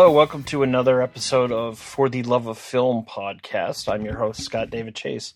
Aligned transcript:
Hello, 0.00 0.12
welcome 0.12 0.44
to 0.44 0.62
another 0.62 1.02
episode 1.02 1.50
of 1.50 1.76
For 1.76 2.08
the 2.08 2.22
Love 2.22 2.46
of 2.46 2.56
Film 2.56 3.04
podcast. 3.04 3.92
I'm 3.92 4.04
your 4.04 4.16
host, 4.16 4.44
Scott 4.44 4.70
David 4.70 4.94
Chase. 4.94 5.34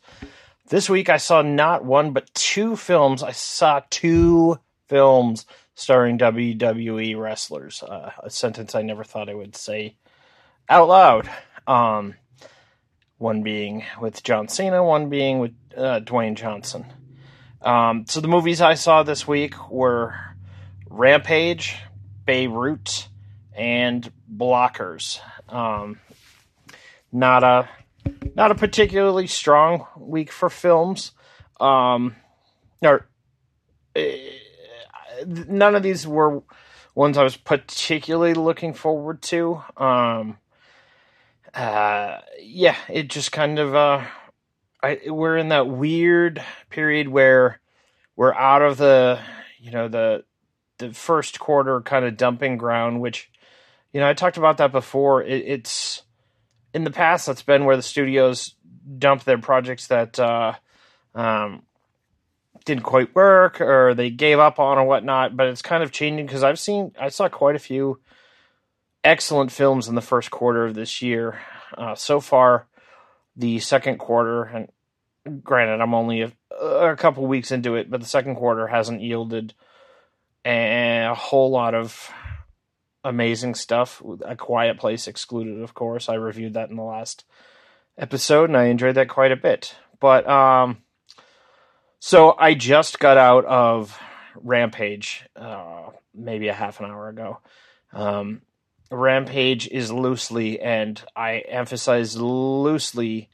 This 0.69 0.89
week 0.89 1.09
I 1.09 1.17
saw 1.17 1.43
not 1.43 1.85
one, 1.85 2.13
but 2.13 2.33
two 2.33 2.77
films. 2.77 3.25
I 3.25 3.33
saw 3.33 3.81
two 3.91 4.61
films 4.87 5.47
starring 5.75 6.17
WWE 6.17 7.19
wrestlers, 7.19 7.83
uh, 7.83 8.13
a 8.23 8.31
sentence 8.31 8.77
I 8.77 8.83
never 8.83 9.03
thought 9.03 9.29
I 9.29 9.35
would 9.35 9.57
say 9.57 9.97
out 10.69 10.87
loud. 10.87 11.29
Um, 11.67 12.15
one 13.19 13.43
being 13.43 13.83
with 14.01 14.23
John 14.23 14.47
Cena, 14.47 14.85
one 14.85 15.09
being 15.09 15.41
with 15.41 15.55
uh, 15.77 15.99
Dwayne 16.05 16.37
Johnson. 16.37 16.87
Um, 17.63 18.05
so 18.07 18.21
the 18.21 18.29
movies 18.29 18.61
I 18.61 18.75
saw 18.75 19.03
this 19.03 19.27
week 19.27 19.73
were 19.73 20.15
Rampage, 20.89 21.75
Beirut, 22.25 23.09
and 23.55 24.11
Blockers. 24.35 25.21
Um, 25.49 25.99
not 27.11 27.45
a 27.45 27.69
not 28.35 28.51
a 28.51 28.55
particularly 28.55 29.27
strong 29.27 29.87
week 29.97 30.33
for 30.33 30.51
films. 30.51 31.13
Um, 31.61 32.17
or 32.83 33.07
uh, 33.95 34.03
none 35.27 35.75
of 35.75 35.83
these 35.83 36.07
were 36.07 36.43
ones 36.95 37.17
I 37.17 37.23
was 37.23 37.37
particularly 37.37 38.35
looking 38.35 38.75
forward 38.75 39.23
to. 39.23 39.63
Um, 39.77 40.39
uh, 41.55 42.19
yeah, 42.41 42.77
it 42.89 43.09
just 43.09 43.33
kind 43.33 43.59
of 43.59 43.75
uh, 43.75 44.05
I, 44.83 45.01
we're 45.07 45.37
in 45.37 45.49
that 45.49 45.69
weird 45.69 46.43
period 46.71 47.09
where 47.09 47.61
we're 48.17 48.35
out 48.35 48.63
of 48.63 48.79
the 48.79 49.21
you 49.59 49.71
know 49.71 49.89
the 49.89 50.25
the 50.79 50.93
first 50.93 51.39
quarter 51.39 51.81
kind 51.83 52.05
of 52.05 52.17
dumping 52.17 52.57
ground, 52.57 53.01
which 53.01 53.31
you 53.93 54.01
know 54.01 54.09
I 54.09 54.15
talked 54.15 54.37
about 54.37 54.59
that 54.59 54.73
before. 54.73 55.23
It, 55.23 55.45
it's 55.47 56.03
in 56.75 56.85
the 56.85 56.91
past 56.91 57.27
that's 57.27 57.43
been 57.43 57.65
where 57.65 57.77
the 57.77 57.83
studios 57.83 58.55
dump 58.99 59.25
their 59.25 59.39
projects 59.39 59.89
that 59.89 60.19
uh, 60.19 60.55
um, 61.15 61.63
didn't 62.65 62.85
quite 62.85 63.15
work 63.15 63.61
or 63.61 63.95
they 63.95 64.11
gave 64.11 64.39
up 64.39 64.59
on 64.59 64.79
or 64.79 64.85
whatnot. 64.85 65.37
But 65.37 65.49
it's 65.49 65.63
kind 65.63 65.83
of 65.83 65.93
changing 65.93 66.27
because 66.27 66.43
I've 66.43 66.59
seen 66.59 66.93
I 66.99 67.09
saw 67.09 67.29
quite 67.29 67.57
a 67.57 67.61
few 67.61 68.01
excellent 69.05 69.53
films 69.53 69.89
in 69.89 69.95
the 69.95 70.01
first 70.01 70.31
quarter 70.31 70.65
of 70.65 70.75
this 70.75 71.03
year. 71.03 71.41
Uh, 71.77 71.95
so 71.95 72.21
far, 72.21 72.67
the 73.37 73.59
second 73.59 73.99
quarter, 73.99 74.43
and 74.45 75.43
granted, 75.43 75.81
I'm 75.81 75.95
only 75.95 76.23
a, 76.23 76.33
a 76.61 76.97
couple 76.97 77.27
weeks 77.27 77.51
into 77.51 77.77
it, 77.77 77.91
but 77.91 78.01
the 78.01 78.07
second 78.07 78.37
quarter 78.37 78.67
hasn't 78.67 79.01
yielded 79.03 79.55
a 80.45 81.15
whole 81.17 81.51
lot 81.51 81.75
of 81.75 82.11
amazing 83.05 83.55
stuff. 83.55 84.03
A 84.25 84.37
Quiet 84.37 84.79
Place 84.79 85.09
excluded, 85.09 85.63
of 85.63 85.75
course. 85.75 86.09
I 86.09 86.15
reviewed 86.15 86.55
that 86.55 86.71
in 86.71 86.77
the 86.77 86.83
last 86.83 87.25
episode, 87.99 88.51
and 88.51 88.57
I 88.57 88.65
enjoyed 88.65 88.95
that 88.95 89.09
quite 89.09 89.33
a 89.33 89.37
bit. 89.37 89.77
But 90.01 90.29
um, 90.29 90.79
so 91.99 92.35
I 92.39 92.55
just 92.55 92.99
got 92.99 93.17
out 93.17 93.45
of 93.45 93.99
Rampage, 94.35 95.25
uh, 95.37 95.91
maybe 96.15 96.49
a 96.49 96.55
half 96.55 96.81
an 96.81 96.87
hour 96.87 97.09
ago. 97.09 97.39
Um, 97.93 98.43
Rampage 98.91 99.69
is 99.69 99.93
loosely, 99.93 100.61
and 100.61 101.03
I 101.15 101.39
emphasize 101.39 102.17
loosely, 102.17 103.31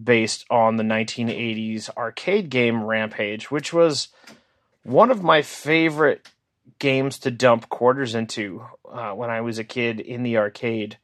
based 0.00 0.44
on 0.48 0.76
the 0.76 0.84
1980s 0.84 1.90
arcade 1.96 2.50
game 2.50 2.84
Rampage, 2.84 3.50
which 3.50 3.72
was 3.72 4.08
one 4.84 5.10
of 5.10 5.22
my 5.22 5.42
favorite 5.42 6.28
games 6.78 7.18
to 7.20 7.30
dump 7.30 7.68
quarters 7.68 8.14
into 8.14 8.64
uh, 8.90 9.12
when 9.12 9.30
I 9.30 9.40
was 9.40 9.58
a 9.58 9.64
kid 9.64 10.00
in 10.00 10.22
the 10.22 10.36
arcade. 10.38 10.98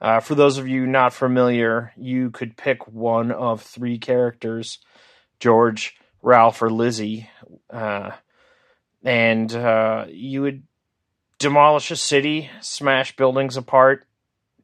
Uh, 0.00 0.20
for 0.20 0.34
those 0.34 0.58
of 0.58 0.68
you 0.68 0.86
not 0.86 1.12
familiar, 1.12 1.92
you 1.96 2.30
could 2.30 2.56
pick 2.56 2.86
one 2.86 3.32
of 3.32 3.62
three 3.62 3.98
characters 3.98 4.78
George, 5.40 5.96
Ralph, 6.22 6.62
or 6.62 6.70
Lizzie. 6.70 7.30
Uh, 7.70 8.10
and 9.04 9.54
uh, 9.54 10.06
you 10.08 10.42
would 10.42 10.62
demolish 11.38 11.90
a 11.90 11.96
city, 11.96 12.50
smash 12.60 13.14
buildings 13.16 13.56
apart, 13.56 14.06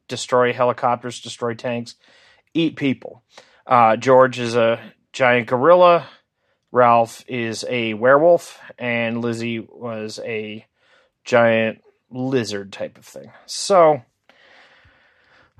destroy 0.07 0.51
helicopters, 0.51 1.21
destroy 1.21 1.53
tanks, 1.53 1.95
eat 2.53 2.75
people. 2.75 3.23
Uh, 3.65 3.95
George 3.95 4.39
is 4.39 4.55
a 4.55 4.79
giant 5.13 5.47
gorilla. 5.47 6.07
Ralph 6.75 7.23
is 7.29 7.63
a 7.69 7.93
werewolf, 7.93 8.59
and 8.77 9.21
Lizzie 9.21 9.59
was 9.61 10.19
a 10.25 10.65
giant 11.23 11.81
lizard 12.11 12.73
type 12.73 12.97
of 12.97 13.05
thing. 13.05 13.31
So 13.45 14.01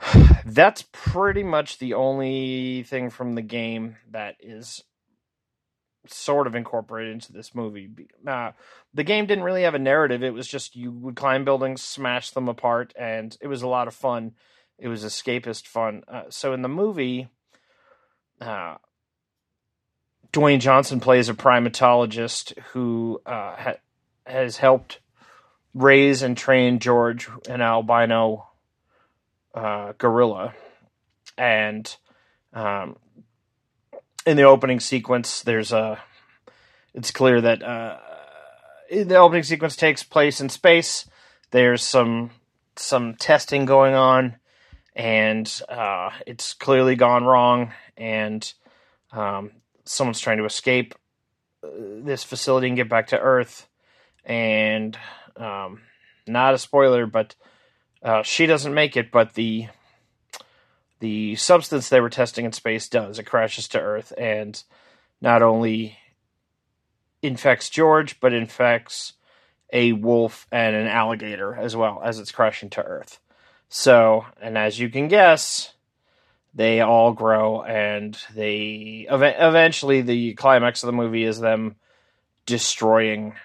that's 0.46 0.84
pretty 0.92 1.42
much 1.42 1.78
the 1.78 1.94
only 1.94 2.84
thing 2.84 3.10
from 3.10 3.36
the 3.36 3.42
game 3.42 3.96
that 4.12 4.36
is 4.42 4.84
sort 6.06 6.48
of 6.48 6.56
incorporated 6.56 7.14
into 7.14 7.32
this 7.32 7.56
movie. 7.56 7.90
Uh, 8.28 8.52
the 8.94 9.06
game 9.06 9.26
didn't 9.26 9.46
really 9.46 9.64
have 9.64 9.74
a 9.74 9.80
narrative. 9.80 10.22
It 10.22 10.34
was 10.34 10.50
just 10.50 10.76
you 10.76 10.92
would 10.92 11.16
climb 11.16 11.46
buildings, 11.46 11.82
smash 11.82 12.32
them 12.32 12.50
apart, 12.50 12.92
and 13.00 13.38
it 13.40 13.48
was 13.48 13.62
a 13.62 13.70
lot 13.70 13.88
of 13.88 13.96
fun. 13.96 14.34
It 14.78 14.90
was 14.90 15.06
escapist 15.06 15.66
fun. 15.66 16.04
Uh, 16.10 16.24
so 16.28 16.52
in 16.52 16.62
the 16.62 16.68
movie, 16.68 17.30
uh, 18.42 18.76
Dwayne 20.36 20.60
Johnson 20.60 21.00
plays 21.00 21.30
a 21.30 21.34
primatologist 21.34 22.58
who 22.74 23.22
uh, 23.26 23.56
ha- 23.56 23.80
has 24.26 24.58
helped 24.58 25.00
raise 25.74 26.22
and 26.22 26.38
train 26.38 26.80
George, 26.80 27.30
an 27.48 27.62
albino 27.62 28.46
uh, 29.54 29.94
gorilla, 29.98 30.54
and 31.38 31.96
um, 32.54 32.98
in 34.26 34.36
the 34.36 34.44
opening 34.44 34.82
sequence, 34.82 35.42
there's 35.42 35.72
a. 35.72 36.02
It's 36.94 37.12
clear 37.12 37.40
that 37.40 37.64
uh, 37.64 37.98
the 38.90 39.16
opening 39.16 39.44
sequence 39.44 39.78
takes 39.78 40.04
place 40.04 40.42
in 40.42 40.50
space. 40.50 41.08
There's 41.52 41.82
some 41.82 42.32
some 42.76 43.16
testing 43.16 43.64
going 43.64 43.94
on, 43.94 44.36
and 44.98 45.62
uh, 45.70 46.10
it's 46.28 46.54
clearly 46.54 46.98
gone 46.98 47.24
wrong. 47.24 47.72
And 47.96 48.54
um, 49.14 49.52
someone's 49.86 50.20
trying 50.20 50.38
to 50.38 50.46
escape 50.46 50.96
uh, 51.64 51.70
this 51.78 52.24
facility 52.24 52.68
and 52.68 52.76
get 52.76 52.90
back 52.90 53.08
to 53.08 53.20
Earth. 53.20 53.68
And 54.24 54.98
um, 55.38 55.82
not 56.28 56.54
a 56.54 56.58
spoiler, 56.58 57.06
but 57.06 57.36
uh, 58.02 58.24
she 58.24 58.46
doesn't 58.46 58.74
make 58.74 58.98
it. 58.98 59.12
But 59.12 59.34
the 59.34 59.68
the 61.00 61.36
substance 61.36 61.90
they 61.90 62.02
were 62.02 62.10
testing 62.10 62.46
in 62.46 62.52
space 62.52 62.90
does. 62.90 63.20
It 63.20 63.26
crashes 63.26 63.68
to 63.70 63.80
Earth 63.80 64.14
and 64.18 64.64
not 65.22 65.44
only 65.44 65.98
infects 67.22 67.70
George, 67.70 68.20
but 68.20 68.34
infects 68.34 69.14
a 69.72 69.92
wolf 69.92 70.48
and 70.52 70.76
an 70.76 70.88
alligator 70.88 71.56
as 71.56 71.76
well 71.76 72.02
as 72.04 72.20
it's 72.20 72.32
crashing 72.32 72.70
to 72.72 72.84
Earth. 72.84 73.20
So, 73.70 74.26
and 74.42 74.58
as 74.58 74.80
you 74.80 74.90
can 74.90 75.08
guess, 75.08 75.75
they 76.56 76.82
all 76.82 77.14
grow 77.14 77.62
and 77.62 78.18
they 78.34 79.06
eventually 79.10 80.02
the 80.02 80.34
climax 80.34 80.82
of 80.82 80.88
the 80.88 80.94
movie 80.94 81.24
is 81.24 81.40
them 81.40 81.76
destroying 82.46 83.36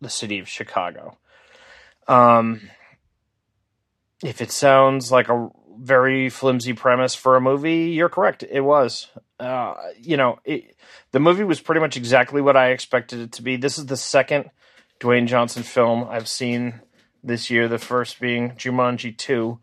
the 0.00 0.08
city 0.08 0.38
of 0.38 0.48
Chicago. 0.48 1.18
Um, 2.08 2.62
if 4.22 4.40
it 4.40 4.50
sounds 4.50 5.12
like 5.12 5.28
a 5.28 5.50
very 5.80 6.28
flimsy 6.28 6.74
premise 6.74 7.14
for 7.14 7.36
a 7.36 7.40
movie. 7.40 7.90
You're 7.90 8.08
correct. 8.08 8.44
It 8.48 8.60
was. 8.60 9.08
Uh, 9.38 9.74
you 9.98 10.16
know, 10.16 10.38
it, 10.44 10.76
the 11.12 11.20
movie 11.20 11.44
was 11.44 11.60
pretty 11.60 11.80
much 11.80 11.96
exactly 11.96 12.42
what 12.42 12.56
I 12.56 12.70
expected 12.70 13.20
it 13.20 13.32
to 13.32 13.42
be. 13.42 13.56
This 13.56 13.78
is 13.78 13.86
the 13.86 13.96
second 13.96 14.50
Dwayne 15.00 15.26
Johnson 15.26 15.62
film 15.62 16.06
I've 16.08 16.28
seen 16.28 16.80
this 17.24 17.50
year, 17.50 17.66
the 17.66 17.78
first 17.78 18.20
being 18.20 18.52
Jumanji 18.52 19.16
2. 19.16 19.58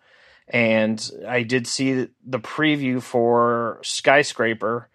And 0.47 1.11
I 1.27 1.43
did 1.43 1.67
see 1.67 2.07
the 2.25 2.39
preview 2.39 3.01
for 3.01 3.79
Skyscraper, 3.83 4.89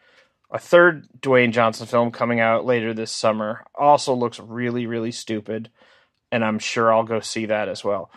a 0.51 0.59
third 0.59 1.07
Dwayne 1.21 1.53
Johnson 1.53 1.87
film 1.87 2.11
coming 2.11 2.41
out 2.41 2.65
later 2.65 2.95
this 2.95 3.13
summer. 3.13 3.65
Also 3.75 4.15
looks 4.15 4.39
really, 4.41 4.87
really 4.87 5.13
stupid. 5.13 5.71
And 6.31 6.45
I'm 6.45 6.59
sure 6.59 6.93
I'll 6.93 7.05
go 7.05 7.21
see 7.21 7.47
that 7.47 7.69
as 7.69 7.85
well 7.85 8.11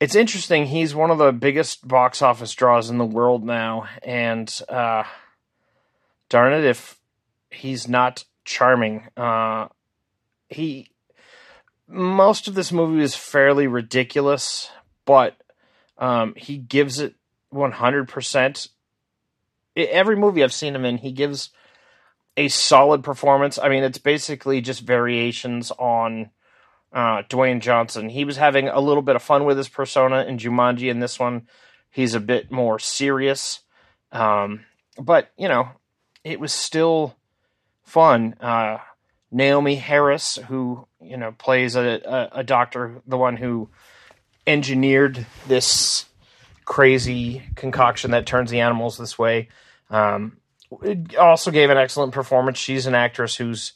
it's 0.00 0.14
interesting. 0.14 0.66
He's 0.66 0.94
one 0.94 1.10
of 1.10 1.18
the 1.18 1.32
biggest 1.32 1.86
box 1.86 2.20
office 2.20 2.52
draws 2.52 2.90
in 2.90 2.98
the 2.98 3.04
world 3.04 3.44
now, 3.44 3.86
and 4.02 4.52
uh, 4.68 5.04
darn 6.28 6.52
it, 6.52 6.64
if 6.64 6.98
he's 7.50 7.88
not 7.88 8.24
charming, 8.44 9.08
uh, 9.16 9.68
he 10.48 10.90
most 11.86 12.48
of 12.48 12.54
this 12.54 12.72
movie 12.72 13.02
is 13.02 13.14
fairly 13.14 13.66
ridiculous, 13.66 14.70
but 15.04 15.36
um, 15.98 16.34
he 16.36 16.56
gives 16.56 17.00
it 17.00 17.14
one 17.50 17.72
hundred 17.72 18.08
percent. 18.08 18.68
Every 19.76 20.16
movie 20.16 20.44
I've 20.44 20.52
seen 20.52 20.74
him 20.74 20.84
in, 20.84 20.98
he 20.98 21.12
gives 21.12 21.50
a 22.36 22.48
solid 22.48 23.02
performance. 23.02 23.58
I 23.58 23.68
mean, 23.68 23.84
it's 23.84 23.98
basically 23.98 24.60
just 24.60 24.82
variations 24.82 25.70
on 25.72 26.30
uh, 26.92 27.22
Dwayne 27.22 27.60
Johnson. 27.60 28.08
He 28.08 28.24
was 28.24 28.36
having 28.36 28.68
a 28.68 28.80
little 28.80 29.02
bit 29.02 29.16
of 29.16 29.22
fun 29.22 29.44
with 29.44 29.56
his 29.56 29.68
persona 29.68 30.24
in 30.24 30.38
Jumanji. 30.38 30.90
In 30.90 31.00
this 31.00 31.18
one, 31.18 31.48
he's 31.90 32.14
a 32.14 32.20
bit 32.20 32.50
more 32.50 32.78
serious. 32.78 33.60
Um, 34.12 34.64
but 34.98 35.32
you 35.36 35.48
know, 35.48 35.68
it 36.22 36.38
was 36.40 36.52
still 36.52 37.16
fun. 37.82 38.34
Uh, 38.40 38.78
Naomie 39.32 39.78
Harris, 39.78 40.36
who 40.48 40.86
you 41.00 41.16
know 41.16 41.32
plays 41.32 41.74
a, 41.74 42.00
a, 42.04 42.40
a 42.40 42.44
doctor, 42.44 43.02
the 43.06 43.18
one 43.18 43.36
who 43.36 43.68
engineered 44.46 45.26
this 45.46 46.06
crazy 46.64 47.42
concoction 47.56 48.12
that 48.12 48.26
turns 48.26 48.50
the 48.50 48.60
animals 48.60 48.96
this 48.98 49.18
way. 49.18 49.48
Um, 49.90 50.38
it 50.82 51.16
also 51.16 51.50
gave 51.50 51.70
an 51.70 51.76
excellent 51.76 52.12
performance. 52.12 52.58
She's 52.58 52.86
an 52.86 52.94
actress 52.94 53.36
who's 53.36 53.72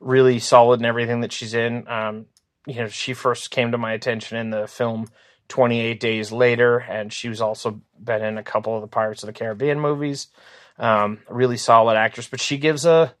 really 0.00 0.38
solid 0.38 0.80
in 0.80 0.86
everything 0.86 1.20
that 1.20 1.32
she's 1.32 1.54
in. 1.54 1.88
Um, 1.88 2.26
you 2.66 2.74
know, 2.74 2.88
she 2.88 3.14
first 3.14 3.50
came 3.50 3.72
to 3.72 3.78
my 3.78 3.92
attention 3.92 4.38
in 4.38 4.50
the 4.50 4.66
film 4.66 5.08
28 5.48 6.00
Days 6.00 6.32
Later, 6.32 6.78
and 6.78 7.12
she 7.12 7.28
was 7.28 7.40
also 7.40 7.80
been 7.98 8.22
in 8.22 8.38
a 8.38 8.42
couple 8.42 8.74
of 8.74 8.82
the 8.82 8.88
Pirates 8.88 9.22
of 9.22 9.28
the 9.28 9.32
Caribbean 9.32 9.80
movies. 9.80 10.28
Um, 10.78 11.20
really 11.28 11.56
solid 11.56 11.96
actress, 11.96 12.28
but 12.28 12.40
she 12.40 12.58
gives 12.58 12.84
a 12.84 13.14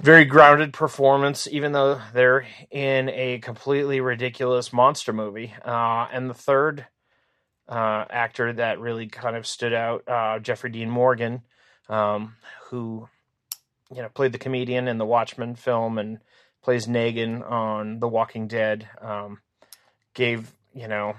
very 0.00 0.24
grounded 0.24 0.72
performance, 0.72 1.48
even 1.50 1.72
though 1.72 2.00
they're 2.12 2.46
in 2.70 3.08
a 3.10 3.38
completely 3.38 4.00
ridiculous 4.00 4.72
monster 4.72 5.12
movie. 5.12 5.54
Uh, 5.64 6.06
and 6.12 6.28
the 6.28 6.34
third 6.34 6.86
uh, 7.68 8.04
actor 8.10 8.52
that 8.52 8.80
really 8.80 9.06
kind 9.06 9.36
of 9.36 9.46
stood 9.46 9.72
out, 9.72 10.06
uh, 10.08 10.38
Jeffrey 10.38 10.70
Dean 10.70 10.90
Morgan, 10.90 11.42
um, 11.88 12.36
who 12.68 13.08
you 13.94 14.02
know 14.02 14.08
played 14.08 14.32
the 14.32 14.38
comedian 14.38 14.88
in 14.88 14.98
the 14.98 15.06
Watchmen 15.06 15.54
film 15.54 15.98
and 15.98 16.18
plays 16.62 16.86
Negan 16.86 17.48
on 17.48 18.00
The 18.00 18.08
Walking 18.08 18.48
Dead. 18.48 18.88
Um, 19.00 19.40
gave 20.14 20.52
you 20.74 20.88
know 20.88 21.14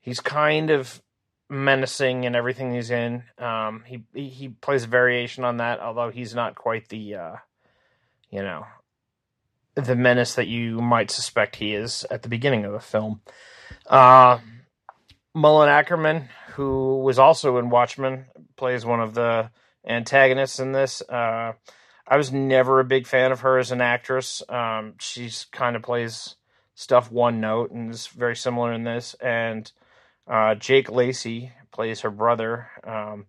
he's 0.00 0.20
kind 0.20 0.70
of 0.70 1.02
menacing 1.52 2.24
in 2.24 2.34
everything 2.34 2.72
he's 2.72 2.90
in. 2.90 3.22
Um, 3.38 3.84
he 3.86 4.02
he 4.14 4.48
plays 4.48 4.84
a 4.84 4.88
variation 4.88 5.44
on 5.44 5.58
that, 5.58 5.80
although 5.80 6.10
he's 6.10 6.34
not 6.34 6.54
quite 6.54 6.88
the 6.88 7.14
uh, 7.14 7.36
you 8.30 8.42
know 8.42 8.66
the 9.74 9.94
menace 9.94 10.34
that 10.34 10.48
you 10.48 10.80
might 10.80 11.10
suspect 11.10 11.56
he 11.56 11.74
is 11.74 12.04
at 12.10 12.22
the 12.22 12.28
beginning 12.28 12.64
of 12.64 12.72
the 12.72 12.80
film. 12.80 13.20
Uh, 13.86 14.38
Malin 15.34 15.68
Akerman, 15.68 16.28
who 16.54 16.98
was 16.98 17.18
also 17.18 17.56
in 17.58 17.70
Watchmen, 17.70 18.26
plays 18.56 18.84
one 18.84 19.00
of 19.00 19.14
the 19.14 19.50
antagonists 19.86 20.58
in 20.58 20.72
this. 20.72 21.02
Uh, 21.08 21.52
I 22.06 22.16
was 22.16 22.32
never 22.32 22.80
a 22.80 22.84
big 22.84 23.06
fan 23.06 23.32
of 23.32 23.40
her 23.40 23.58
as 23.58 23.72
an 23.72 23.80
actress. 23.80 24.42
Um, 24.48 24.94
she's 24.98 25.46
kind 25.52 25.76
of 25.76 25.82
plays 25.82 26.36
stuff 26.74 27.10
one 27.10 27.40
note 27.40 27.70
and 27.70 27.90
is 27.90 28.06
very 28.08 28.36
similar 28.36 28.72
in 28.72 28.84
this. 28.84 29.14
And 29.14 29.70
uh, 30.26 30.54
Jake 30.54 30.90
Lacy 30.90 31.52
plays 31.72 32.00
her 32.00 32.10
brother. 32.10 32.68
Um, 32.84 33.26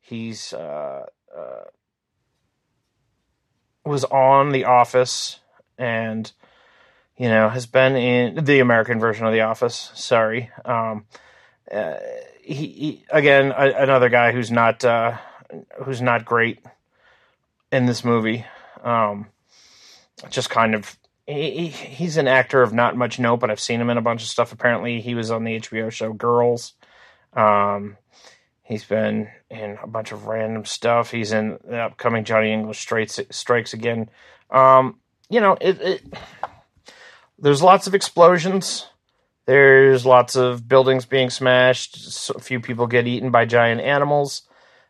he's 0.00 0.52
uh, 0.52 1.06
uh, 1.36 1.64
was 3.84 4.04
on 4.04 4.52
The 4.52 4.64
Office 4.64 5.40
and 5.78 6.30
you 7.16 7.28
know 7.28 7.48
has 7.48 7.66
been 7.66 7.96
in 7.96 8.44
the 8.44 8.60
American 8.60 9.00
version 9.00 9.26
of 9.26 9.32
The 9.32 9.42
Office. 9.42 9.90
Sorry. 9.94 10.50
Um, 10.64 11.06
uh, 11.70 11.96
he, 12.42 12.54
he, 12.54 13.04
again 13.10 13.52
a, 13.52 13.82
another 13.82 14.08
guy 14.08 14.32
who's 14.32 14.50
not 14.50 14.84
uh, 14.84 15.16
who's 15.84 16.02
not 16.02 16.24
great 16.24 16.60
in 17.70 17.86
this 17.86 18.04
movie. 18.04 18.44
Um, 18.82 19.26
just 20.30 20.50
kind 20.50 20.74
of 20.74 20.96
he, 21.26 21.68
he's 21.68 22.16
an 22.16 22.28
actor 22.28 22.62
of 22.62 22.72
not 22.72 22.96
much 22.96 23.18
note, 23.18 23.38
but 23.38 23.50
I've 23.50 23.60
seen 23.60 23.80
him 23.80 23.90
in 23.90 23.98
a 23.98 24.02
bunch 24.02 24.22
of 24.22 24.28
stuff. 24.28 24.52
Apparently, 24.52 25.00
he 25.00 25.14
was 25.14 25.30
on 25.30 25.44
the 25.44 25.60
HBO 25.60 25.90
show 25.90 26.12
Girls. 26.12 26.74
Um, 27.32 27.96
he's 28.62 28.84
been 28.84 29.28
in 29.50 29.78
a 29.82 29.86
bunch 29.86 30.12
of 30.12 30.26
random 30.26 30.64
stuff. 30.64 31.10
He's 31.10 31.32
in 31.32 31.58
the 31.64 31.78
upcoming 31.78 32.24
Johnny 32.24 32.52
English 32.52 32.80
Strikes, 32.80 33.20
Strikes 33.30 33.72
Again. 33.72 34.10
Um, 34.50 34.98
you 35.30 35.40
know, 35.40 35.56
it, 35.60 35.80
it, 35.80 36.14
there's 37.38 37.62
lots 37.62 37.86
of 37.86 37.94
explosions. 37.94 38.86
There's 39.46 40.06
lots 40.06 40.36
of 40.36 40.68
buildings 40.68 41.04
being 41.04 41.30
smashed. 41.30 42.30
A 42.30 42.40
few 42.40 42.60
people 42.60 42.86
get 42.86 43.06
eaten 43.06 43.30
by 43.30 43.44
giant 43.44 43.80
animals. 43.80 44.42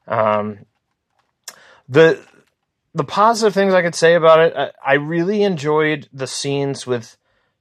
Um, 0.06 0.66
the 1.88 2.24
the 2.94 3.04
positive 3.04 3.54
things 3.54 3.74
I 3.74 3.82
could 3.82 3.94
say 3.94 4.14
about 4.14 4.40
it, 4.40 4.54
I, 4.56 4.70
I 4.84 4.94
really 4.94 5.42
enjoyed 5.42 6.08
the 6.12 6.26
scenes 6.26 6.86
with 6.86 7.16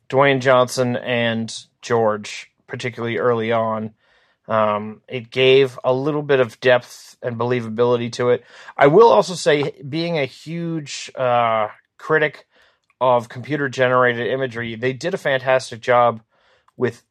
Dwayne 0.09 0.41
Johnson 0.41 0.97
and 0.97 1.53
George, 1.81 2.51
particularly 2.67 3.17
early 3.17 3.51
on. 3.51 3.93
Um, 4.47 5.01
it 5.07 5.31
gave 5.31 5.79
a 5.83 5.93
little 5.93 6.23
bit 6.23 6.41
of 6.41 6.59
depth 6.59 7.15
and 7.21 7.37
believability 7.37 8.11
to 8.13 8.29
it. 8.29 8.43
I 8.75 8.87
will 8.87 9.09
also 9.09 9.33
say, 9.33 9.81
being 9.87 10.17
a 10.17 10.25
huge 10.25 11.09
uh, 11.15 11.69
critic 11.97 12.47
of 12.99 13.29
computer 13.29 13.69
generated 13.69 14.27
imagery, 14.27 14.75
they 14.75 14.93
did 14.93 15.13
a 15.13 15.17
fantastic 15.17 15.79
job 15.79 16.21
with 16.75 17.03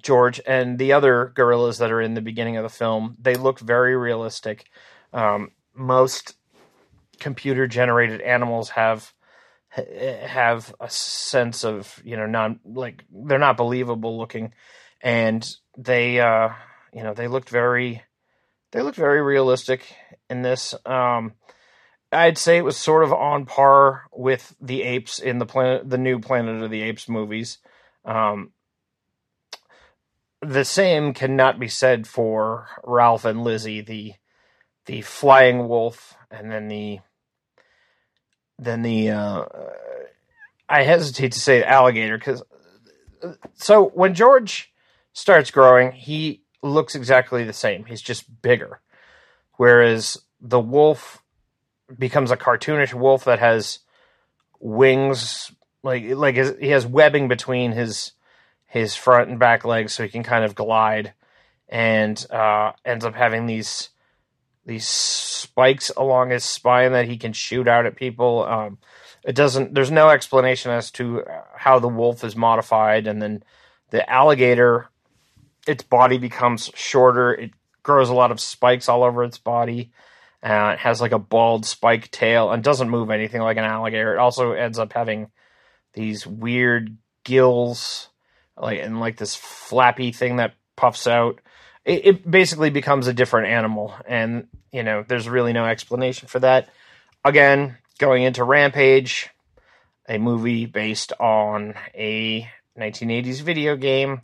George 0.00 0.40
and 0.46 0.78
the 0.78 0.92
other 0.92 1.32
gorillas 1.34 1.78
that 1.78 1.90
are 1.90 2.00
in 2.00 2.14
the 2.14 2.20
beginning 2.20 2.56
of 2.56 2.62
the 2.62 2.68
film. 2.68 3.16
They 3.20 3.34
look 3.34 3.58
very 3.58 3.96
realistic. 3.96 4.70
Um, 5.12 5.50
most 5.74 6.34
computer 7.20 7.66
generated 7.66 8.20
animals 8.20 8.70
have 8.70 9.12
have 9.70 10.74
a 10.80 10.90
sense 10.90 11.64
of 11.64 12.00
you 12.04 12.16
know 12.16 12.26
not 12.26 12.56
like 12.64 13.04
they're 13.12 13.38
not 13.38 13.56
believable 13.56 14.18
looking. 14.18 14.52
And 15.00 15.48
they 15.78 16.20
uh 16.20 16.50
you 16.92 17.02
know 17.02 17.14
they 17.14 17.28
looked 17.28 17.50
very 17.50 18.02
they 18.72 18.82
looked 18.82 18.96
very 18.96 19.22
realistic 19.22 19.82
in 20.28 20.42
this. 20.42 20.74
Um 20.84 21.34
i'd 22.12 22.36
say 22.36 22.58
it 22.58 22.64
was 22.64 22.76
sort 22.76 23.04
of 23.04 23.12
on 23.12 23.46
par 23.46 24.02
with 24.12 24.56
the 24.60 24.82
apes 24.82 25.20
in 25.20 25.38
the 25.38 25.46
planet 25.46 25.88
the 25.88 25.96
new 25.96 26.18
planet 26.18 26.60
of 26.62 26.70
the 26.70 26.82
apes 26.82 27.08
movies. 27.08 27.58
Um 28.04 28.50
the 30.42 30.64
same 30.64 31.12
cannot 31.12 31.60
be 31.60 31.68
said 31.68 32.06
for 32.06 32.68
ralph 32.82 33.24
and 33.24 33.44
lizzie 33.44 33.82
the 33.82 34.14
the 34.86 35.02
flying 35.02 35.68
wolf 35.68 36.16
and 36.30 36.50
then 36.50 36.68
the 36.68 36.98
than 38.60 38.82
the 38.82 39.10
uh, 39.10 39.44
I 40.68 40.82
hesitate 40.82 41.32
to 41.32 41.40
say 41.40 41.64
alligator 41.64 42.18
because 42.18 42.42
so 43.54 43.88
when 43.88 44.14
George 44.14 44.72
starts 45.12 45.50
growing, 45.50 45.92
he 45.92 46.42
looks 46.62 46.94
exactly 46.94 47.44
the 47.44 47.52
same. 47.52 47.84
He's 47.86 48.02
just 48.02 48.42
bigger, 48.42 48.80
whereas 49.56 50.18
the 50.40 50.60
wolf 50.60 51.22
becomes 51.98 52.30
a 52.30 52.36
cartoonish 52.36 52.94
wolf 52.94 53.24
that 53.24 53.40
has 53.40 53.80
wings 54.60 55.50
like 55.82 56.04
like 56.10 56.36
his, 56.36 56.54
he 56.60 56.68
has 56.68 56.86
webbing 56.86 57.28
between 57.28 57.72
his 57.72 58.12
his 58.66 58.94
front 58.94 59.30
and 59.30 59.38
back 59.38 59.64
legs 59.64 59.92
so 59.92 60.02
he 60.02 60.08
can 60.08 60.22
kind 60.22 60.44
of 60.44 60.54
glide 60.54 61.14
and 61.68 62.26
uh, 62.30 62.72
ends 62.84 63.04
up 63.04 63.14
having 63.14 63.46
these 63.46 63.90
these 64.70 64.86
spikes 64.86 65.90
along 65.96 66.30
his 66.30 66.44
spine 66.44 66.92
that 66.92 67.08
he 67.08 67.18
can 67.18 67.32
shoot 67.32 67.66
out 67.66 67.86
at 67.86 67.96
people. 67.96 68.44
Um, 68.44 68.78
it 69.24 69.34
doesn't. 69.34 69.74
There's 69.74 69.90
no 69.90 70.08
explanation 70.08 70.70
as 70.70 70.92
to 70.92 71.24
how 71.56 71.80
the 71.80 71.88
wolf 71.88 72.22
is 72.22 72.36
modified, 72.36 73.08
and 73.08 73.20
then 73.20 73.42
the 73.90 74.08
alligator, 74.08 74.88
its 75.66 75.82
body 75.82 76.18
becomes 76.18 76.70
shorter. 76.74 77.34
It 77.34 77.50
grows 77.82 78.10
a 78.10 78.14
lot 78.14 78.30
of 78.30 78.38
spikes 78.38 78.88
all 78.88 79.02
over 79.02 79.24
its 79.24 79.38
body. 79.38 79.90
Uh, 80.40 80.70
it 80.74 80.78
has 80.78 81.00
like 81.00 81.12
a 81.12 81.18
bald 81.18 81.66
spike 81.66 82.08
tail 82.12 82.52
and 82.52 82.62
doesn't 82.62 82.88
move 82.88 83.10
anything 83.10 83.42
like 83.42 83.56
an 83.56 83.64
alligator. 83.64 84.14
It 84.14 84.18
also 84.18 84.52
ends 84.52 84.78
up 84.78 84.92
having 84.92 85.30
these 85.94 86.24
weird 86.24 86.96
gills, 87.24 88.08
like 88.56 88.78
and 88.78 89.00
like 89.00 89.16
this 89.16 89.34
flappy 89.34 90.12
thing 90.12 90.36
that 90.36 90.54
puffs 90.76 91.08
out 91.08 91.40
it, 91.90 92.06
it 92.06 92.30
basically 92.30 92.70
becomes 92.70 93.08
a 93.08 93.12
different 93.12 93.48
animal, 93.48 93.94
and 94.06 94.46
you 94.72 94.84
know 94.84 95.04
there's 95.06 95.28
really 95.28 95.52
no 95.52 95.66
explanation 95.66 96.28
for 96.28 96.38
that. 96.38 96.68
Again, 97.24 97.78
going 97.98 98.22
into 98.22 98.44
Rampage, 98.44 99.28
a 100.08 100.18
movie 100.18 100.66
based 100.66 101.12
on 101.18 101.74
a 101.94 102.48
1980s 102.78 103.42
video 103.42 103.76
game. 103.76 104.22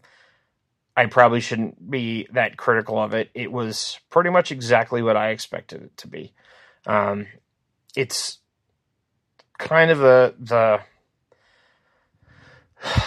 I 0.96 1.06
probably 1.06 1.40
shouldn't 1.40 1.90
be 1.90 2.26
that 2.32 2.56
critical 2.56 2.98
of 2.98 3.12
it. 3.12 3.30
It 3.34 3.52
was 3.52 3.98
pretty 4.08 4.30
much 4.30 4.50
exactly 4.50 5.02
what 5.02 5.16
I 5.16 5.30
expected 5.30 5.82
it 5.82 5.96
to 5.98 6.08
be. 6.08 6.32
Um, 6.86 7.26
it's 7.94 8.38
kind 9.58 9.90
of 9.90 10.02
a 10.02 10.34
the 10.38 10.80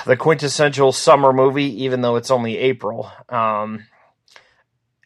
the 0.06 0.18
quintessential 0.18 0.92
summer 0.92 1.32
movie, 1.32 1.84
even 1.84 2.02
though 2.02 2.18
it's 2.18 2.30
only 2.30 2.58
April. 2.58 3.10
Um, 3.30 3.86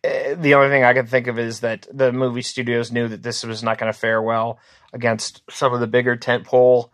the 0.03 0.53
only 0.55 0.69
thing 0.69 0.83
I 0.83 0.93
can 0.93 1.07
think 1.07 1.27
of 1.27 1.39
is 1.39 1.61
that 1.61 1.87
the 1.91 2.11
movie 2.11 2.41
studios 2.41 2.91
knew 2.91 3.07
that 3.07 3.23
this 3.23 3.43
was 3.43 3.63
not 3.63 3.77
going 3.77 3.91
to 3.91 3.97
fare 3.97 4.21
well 4.21 4.59
against 4.91 5.41
some 5.49 5.73
of 5.73 5.79
the 5.79 5.87
bigger 5.87 6.17
tentpole 6.17 6.89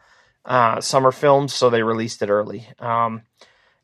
uh, 0.45 0.79
summer 0.79 1.11
films, 1.11 1.53
so 1.53 1.69
they 1.69 1.83
released 1.83 2.21
it 2.21 2.29
early. 2.29 2.67
Um, 2.79 3.23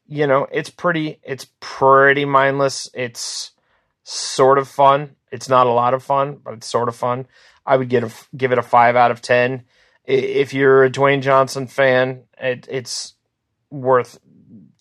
you 0.07 0.27
know, 0.27 0.47
it's 0.51 0.69
pretty 0.69 1.19
it's 1.23 1.47
pretty 1.59 2.25
mindless. 2.25 2.89
It's 2.93 3.51
sort 4.03 4.59
of 4.59 4.67
fun. 4.67 5.15
It's 5.31 5.49
not 5.49 5.67
a 5.67 5.71
lot 5.71 5.93
of 5.93 6.03
fun, 6.03 6.39
but 6.43 6.53
it's 6.53 6.67
sort 6.67 6.87
of 6.87 6.95
fun. 6.95 7.27
I 7.65 7.77
would 7.77 7.89
get 7.89 8.03
a, 8.03 8.11
give 8.37 8.51
it 8.51 8.59
a 8.59 8.63
five 8.63 8.95
out 8.95 9.11
of 9.11 9.21
ten. 9.21 9.63
If 10.05 10.53
you're 10.53 10.83
a 10.83 10.91
Dwayne 10.91 11.23
Johnson 11.23 11.65
fan, 11.65 12.25
it, 12.37 12.67
it's 12.69 13.15
worth 13.71 14.19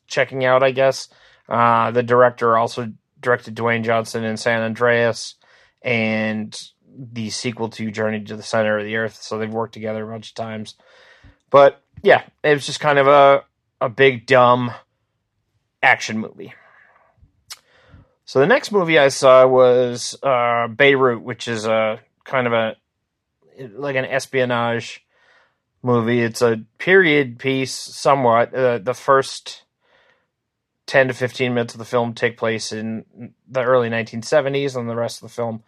checking 0.07 0.45
out. 0.45 0.63
I 0.63 0.71
guess 0.71 1.09
uh, 1.49 1.91
the 1.91 2.03
director 2.03 2.59
also 2.59 2.93
directed 3.25 3.57
Dwayne 3.57 3.83
Johnson 3.83 4.23
in 4.23 4.37
San 4.37 4.63
Andreas 4.63 5.35
and 5.83 6.57
the 6.97 7.31
sequel 7.31 7.69
to 7.71 7.91
Journey 7.91 8.23
to 8.25 8.37
the 8.37 8.43
Center 8.43 8.79
of 8.79 8.85
the 8.85 8.97
Earth. 8.97 9.21
So 9.21 9.39
they've 9.39 9.53
worked 9.53 9.75
together 9.75 10.09
a 10.09 10.13
bunch 10.13 10.31
of 10.31 10.35
times. 10.35 10.75
But 11.51 11.83
yeah, 12.03 12.23
it 12.43 12.55
was 12.55 12.67
just 12.67 12.81
kind 12.81 12.99
of 12.99 13.09
a 13.09 13.45
a 13.81 13.89
big 13.89 14.27
dumb 14.27 14.73
action 15.83 16.19
movie. 16.19 16.55
So 18.25 18.41
the 18.41 18.47
next 18.47 18.73
movie 18.73 18.99
I 18.99 19.09
saw 19.09 19.47
was 19.47 20.17
uh, 20.23 20.69
Beirut, 20.69 21.23
which 21.23 21.47
is 21.47 21.67
a 21.67 22.01
kind 22.25 22.47
of 22.47 22.53
a 22.53 22.77
like 23.77 23.97
an 23.97 24.07
espionage 24.07 25.05
movie. 25.83 26.21
It's 26.21 26.43
a 26.43 26.63
period 26.79 27.39
piece, 27.39 27.75
somewhat. 27.75 28.55
Uh, 28.55 28.79
the 28.79 28.95
first 28.95 29.64
ten 30.87 31.09
to 31.09 31.15
fifteen 31.15 31.55
minutes 31.55 31.75
of 31.75 31.79
the 31.79 31.85
film 31.85 32.15
take 32.15 32.37
place 32.37 32.73
in 32.73 33.35
the 33.49 33.63
early 33.63 33.89
1970s, 33.89 34.77
and 34.77 34.89
the 34.89 34.97
rest 34.97 35.23
of 35.23 35.29
the 35.29 35.35
film 35.35 35.63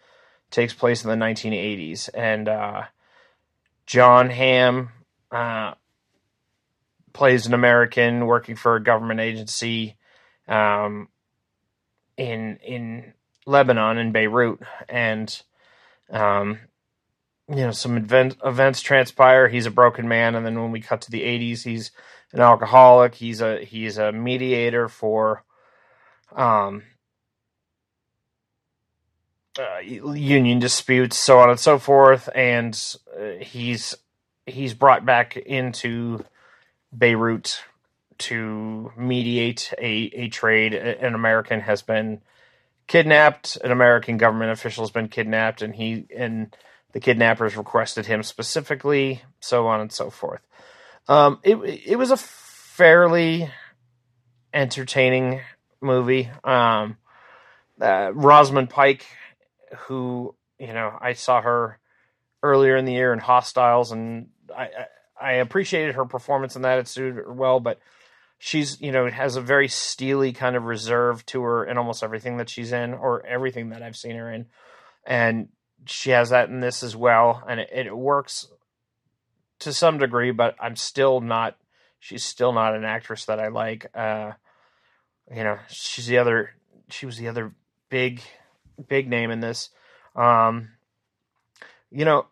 takes 0.51 0.73
place 0.73 1.03
in 1.03 1.09
the 1.09 1.25
1980s. 1.25 2.09
And 2.13 2.47
uh, 2.47 2.83
Jon 3.85 4.29
Hamm 4.29 4.89
uh, 5.31 5.73
plays 7.13 7.47
an 7.47 7.53
American 7.53 8.25
working 8.25 8.55
for 8.55 8.75
a 8.75 8.83
government 8.83 9.19
agency 9.19 9.97
um, 10.47 11.09
in 12.15 12.57
in 12.63 13.13
Lebanon 13.45 13.97
in 13.97 14.11
Beirut, 14.11 14.59
and 14.89 15.41
um, 16.09 16.59
you 17.49 17.55
know 17.55 17.71
some 17.71 17.97
event, 17.97 18.37
events 18.43 18.81
transpire. 18.81 19.47
He's 19.47 19.65
a 19.65 19.71
broken 19.71 20.07
man, 20.07 20.35
and 20.35 20.45
then 20.45 20.61
when 20.61 20.71
we 20.71 20.81
cut 20.81 21.01
to 21.01 21.11
the 21.11 21.23
'80s, 21.23 21.63
he's 21.63 21.91
an 22.33 22.41
alcoholic. 22.41 23.15
He's 23.15 23.41
a 23.41 23.63
he's 23.63 23.97
a 23.97 24.11
mediator 24.11 24.87
for 24.87 25.43
um, 26.35 26.83
uh, 29.57 29.79
union 29.79 30.59
disputes, 30.59 31.17
so 31.17 31.39
on 31.39 31.49
and 31.49 31.59
so 31.59 31.79
forth, 31.79 32.29
and 32.35 32.97
uh, 33.19 33.41
he's 33.41 33.95
he's 34.45 34.73
brought 34.73 35.05
back 35.05 35.37
into 35.37 36.23
Beirut 36.95 37.63
to 38.19 38.91
mediate 38.97 39.73
a, 39.77 40.11
a 40.13 40.29
trade. 40.29 40.73
An 40.73 41.13
American 41.13 41.61
has 41.61 41.81
been 41.81 42.21
kidnapped. 42.87 43.57
An 43.63 43.71
American 43.71 44.17
government 44.17 44.51
official 44.51 44.83
has 44.83 44.91
been 44.91 45.09
kidnapped, 45.09 45.61
and 45.61 45.75
he 45.75 46.07
and 46.15 46.55
the 46.93 46.99
kidnappers 46.99 47.57
requested 47.57 48.05
him 48.05 48.23
specifically, 48.23 49.21
so 49.39 49.67
on 49.67 49.81
and 49.81 49.91
so 49.91 50.09
forth. 50.09 50.41
Um, 51.07 51.39
it 51.43 51.55
it 51.85 51.95
was 51.95 52.11
a 52.11 52.17
fairly 52.17 53.49
entertaining 54.53 55.41
movie. 55.81 56.29
Um, 56.43 56.97
uh, 57.79 58.11
Rosamund 58.13 58.69
Pike, 58.69 59.05
who 59.77 60.35
you 60.59 60.73
know, 60.73 60.97
I 60.99 61.13
saw 61.13 61.41
her 61.41 61.79
earlier 62.43 62.75
in 62.75 62.85
the 62.85 62.93
year 62.93 63.13
in 63.13 63.19
Hostiles, 63.19 63.91
and 63.91 64.29
I, 64.55 64.63
I, 64.63 64.85
I 65.19 65.31
appreciated 65.33 65.95
her 65.95 66.05
performance 66.05 66.55
in 66.55 66.63
that. 66.63 66.79
It 66.79 66.87
suited 66.87 67.15
her 67.15 67.31
well, 67.31 67.59
but 67.59 67.79
she's 68.39 68.79
you 68.81 68.91
know 68.91 69.09
has 69.09 69.35
a 69.35 69.41
very 69.41 69.67
steely 69.67 70.33
kind 70.33 70.55
of 70.55 70.63
reserve 70.63 71.25
to 71.27 71.41
her 71.43 71.65
in 71.65 71.77
almost 71.77 72.03
everything 72.03 72.37
that 72.37 72.49
she's 72.49 72.71
in, 72.71 72.93
or 72.93 73.25
everything 73.25 73.69
that 73.69 73.83
I've 73.83 73.97
seen 73.97 74.15
her 74.15 74.31
in, 74.31 74.47
and 75.05 75.49
she 75.85 76.09
has 76.09 76.31
that 76.31 76.49
in 76.49 76.59
this 76.59 76.83
as 76.83 76.95
well, 76.95 77.43
and 77.47 77.59
it, 77.59 77.69
it 77.71 77.95
works 77.95 78.47
to 79.59 79.73
some 79.73 79.97
degree. 79.97 80.31
But 80.31 80.55
I'm 80.59 80.75
still 80.75 81.21
not. 81.21 81.57
She's 81.99 82.23
still 82.23 82.53
not 82.53 82.75
an 82.75 82.83
actress 82.83 83.25
that 83.25 83.39
I 83.39 83.47
like. 83.47 83.87
Uh, 83.93 84.33
you 85.33 85.43
know, 85.43 85.57
she's 85.69 86.07
the 86.07 86.17
other. 86.17 86.51
She 86.89 87.05
was 87.05 87.17
the 87.17 87.27
other 87.27 87.53
big, 87.89 88.21
big 88.87 89.09
name 89.09 89.31
in 89.31 89.39
this. 89.39 89.69
Um, 90.15 90.69
you 91.91 92.05
know, 92.05 92.27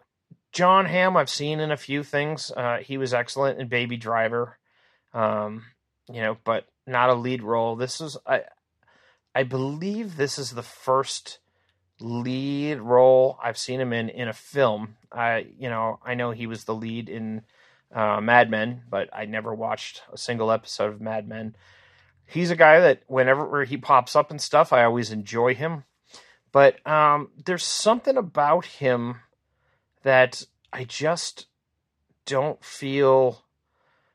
Jon 0.52 0.86
Hamm, 0.86 1.18
I've 1.18 1.30
seen 1.30 1.60
in 1.60 1.72
a 1.72 1.78
few 1.78 2.04
things. 2.04 2.52
Uh, 2.56 2.78
he 2.78 2.98
was 2.98 3.14
excellent 3.14 3.60
in 3.60 3.68
Baby 3.68 3.98
Driver, 3.98 4.58
um, 5.14 5.64
you 6.10 6.22
know, 6.22 6.38
but 6.44 6.68
not 6.88 7.10
a 7.10 7.14
lead 7.14 7.44
role. 7.44 7.76
This 7.76 8.00
is 8.00 8.18
I, 8.26 8.44
I 9.34 9.44
believe 9.44 10.16
this 10.16 10.40
is 10.40 10.52
the 10.52 10.64
first 10.64 11.40
lead 12.00 12.80
role 12.80 13.40
I've 13.42 13.58
seen 13.58 13.80
him 13.80 13.94
in 13.94 14.10
in 14.10 14.28
a 14.28 14.34
film. 14.34 14.98
I, 15.12 15.48
you 15.58 15.70
know, 15.70 16.00
I 16.06 16.16
know 16.16 16.32
he 16.32 16.48
was 16.48 16.66
the 16.66 16.76
lead 16.76 17.10
in 17.10 17.44
uh, 17.94 18.20
Mad 18.22 18.50
Men, 18.50 18.84
but 18.90 19.10
I 19.14 19.26
never 19.26 19.54
watched 19.54 20.04
a 20.12 20.18
single 20.18 20.52
episode 20.52 20.92
of 20.92 21.02
Mad 21.02 21.28
Men. 21.28 21.56
He's 22.26 22.52
a 22.52 22.56
guy 22.56 22.80
that 22.80 23.04
whenever 23.08 23.64
he 23.64 23.78
pops 23.78 24.16
up 24.16 24.32
and 24.32 24.42
stuff, 24.42 24.74
I 24.74 24.84
always 24.84 25.12
enjoy 25.12 25.56
him. 25.56 25.84
But 26.52 26.86
um, 26.88 27.30
there's 27.46 27.64
something 27.64 28.18
about 28.18 28.66
him 28.66 29.18
that 30.04 30.46
I 30.72 30.84
just 30.86 31.48
don't 32.26 32.64
feel. 32.64 33.44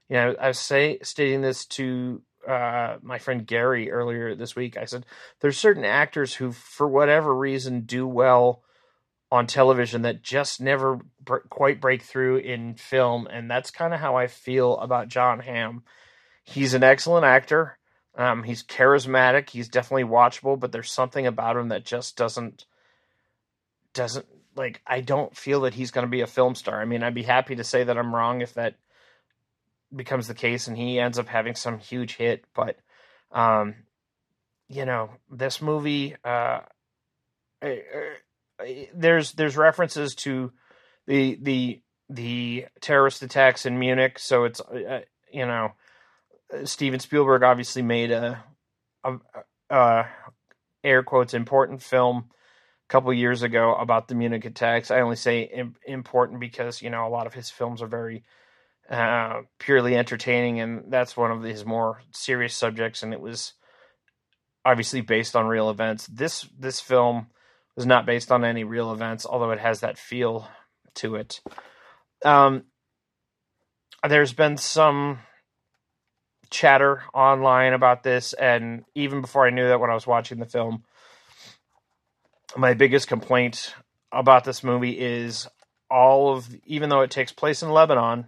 You 0.08 0.16
know, 0.16 0.34
I 0.40 0.48
was 0.48 0.58
say 0.58 0.98
stating 1.02 1.42
this 1.42 1.64
to 1.66 2.22
uh, 2.46 2.96
my 3.02 3.18
friend 3.18 3.46
Gary 3.46 3.90
earlier 3.90 4.34
this 4.34 4.56
week. 4.56 4.76
I 4.76 4.84
said 4.84 5.06
there's 5.40 5.58
certain 5.58 5.84
actors 5.84 6.34
who, 6.34 6.52
for 6.52 6.88
whatever 6.88 7.34
reason, 7.34 7.82
do 7.82 8.06
well 8.06 8.62
on 9.32 9.46
television 9.46 10.02
that 10.02 10.22
just 10.22 10.60
never 10.60 11.00
br- 11.24 11.38
quite 11.48 11.80
break 11.80 12.02
through 12.02 12.38
in 12.38 12.74
film, 12.74 13.26
and 13.28 13.50
that's 13.50 13.70
kind 13.70 13.94
of 13.94 14.00
how 14.00 14.16
I 14.16 14.26
feel 14.26 14.76
about 14.78 15.08
Jon 15.08 15.40
Hamm. 15.40 15.84
He's 16.42 16.74
an 16.74 16.82
excellent 16.82 17.24
actor. 17.24 17.78
Um, 18.16 18.42
he's 18.42 18.64
charismatic. 18.64 19.50
He's 19.50 19.68
definitely 19.68 20.04
watchable, 20.04 20.58
but 20.58 20.72
there's 20.72 20.90
something 20.90 21.26
about 21.26 21.56
him 21.56 21.68
that 21.68 21.84
just 21.84 22.16
doesn't 22.16 22.66
doesn't 23.92 24.26
like 24.56 24.80
I 24.86 25.00
don't 25.00 25.36
feel 25.36 25.60
that 25.62 25.74
he's 25.74 25.90
going 25.90 26.06
to 26.06 26.10
be 26.10 26.22
a 26.22 26.26
film 26.26 26.54
star. 26.54 26.80
I 26.80 26.84
mean, 26.84 27.02
I'd 27.02 27.14
be 27.14 27.22
happy 27.22 27.56
to 27.56 27.64
say 27.64 27.84
that 27.84 27.96
I'm 27.96 28.14
wrong 28.14 28.40
if 28.40 28.54
that 28.54 28.76
becomes 29.94 30.28
the 30.28 30.34
case 30.34 30.68
and 30.68 30.76
he 30.76 30.98
ends 30.98 31.18
up 31.18 31.28
having 31.28 31.54
some 31.54 31.78
huge 31.78 32.16
hit, 32.16 32.44
but 32.54 32.76
um 33.32 33.74
you 34.68 34.84
know, 34.84 35.10
this 35.30 35.60
movie 35.60 36.16
uh 36.24 36.60
there's 38.94 39.32
there's 39.32 39.56
references 39.56 40.14
to 40.14 40.52
the 41.06 41.38
the 41.40 41.80
the 42.08 42.66
terrorist 42.80 43.22
attacks 43.22 43.66
in 43.66 43.78
Munich, 43.78 44.18
so 44.18 44.44
it's 44.44 44.60
uh, 44.60 45.00
you 45.32 45.46
know, 45.46 45.72
Steven 46.64 47.00
Spielberg 47.00 47.42
obviously 47.42 47.82
made 47.82 48.10
a, 48.10 48.42
a, 49.04 49.16
a 49.70 50.06
air 50.82 51.02
quotes 51.02 51.34
important 51.34 51.82
film 51.82 52.24
a 52.28 52.88
couple 52.88 53.12
years 53.12 53.42
ago 53.42 53.74
about 53.74 54.08
the 54.08 54.14
Munich 54.14 54.44
attacks. 54.44 54.90
I 54.90 55.00
only 55.00 55.16
say 55.16 55.64
important 55.86 56.40
because 56.40 56.82
you 56.82 56.90
know 56.90 57.06
a 57.06 57.10
lot 57.10 57.26
of 57.26 57.34
his 57.34 57.50
films 57.50 57.80
are 57.82 57.86
very 57.86 58.24
uh, 58.90 59.42
purely 59.58 59.96
entertaining, 59.96 60.60
and 60.60 60.84
that's 60.88 61.16
one 61.16 61.30
of 61.30 61.42
his 61.42 61.64
more 61.64 62.02
serious 62.12 62.54
subjects. 62.54 63.02
And 63.02 63.12
it 63.12 63.20
was 63.20 63.52
obviously 64.64 65.00
based 65.00 65.36
on 65.36 65.46
real 65.46 65.70
events. 65.70 66.06
This 66.06 66.48
this 66.58 66.80
film 66.80 67.28
was 67.76 67.86
not 67.86 68.06
based 68.06 68.32
on 68.32 68.44
any 68.44 68.64
real 68.64 68.92
events, 68.92 69.24
although 69.24 69.52
it 69.52 69.60
has 69.60 69.80
that 69.80 69.96
feel 69.96 70.48
to 70.96 71.14
it. 71.14 71.40
Um, 72.24 72.64
there's 74.06 74.32
been 74.32 74.56
some 74.56 75.20
chatter 76.50 77.02
online 77.14 77.72
about 77.72 78.02
this, 78.02 78.32
and 78.32 78.84
even 78.94 79.20
before 79.20 79.46
I 79.46 79.50
knew 79.50 79.68
that, 79.68 79.80
when 79.80 79.90
I 79.90 79.94
was 79.94 80.06
watching 80.06 80.40
the 80.40 80.46
film, 80.46 80.82
my 82.56 82.74
biggest 82.74 83.06
complaint 83.06 83.72
about 84.10 84.44
this 84.44 84.64
movie 84.64 84.98
is 84.98 85.46
all 85.88 86.36
of 86.36 86.48
even 86.64 86.88
though 86.88 87.02
it 87.02 87.10
takes 87.10 87.32
place 87.32 87.62
in 87.62 87.70
Lebanon 87.70 88.26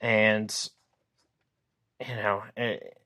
and 0.00 0.68
you 2.06 2.14
know 2.14 2.42
it, 2.56 2.98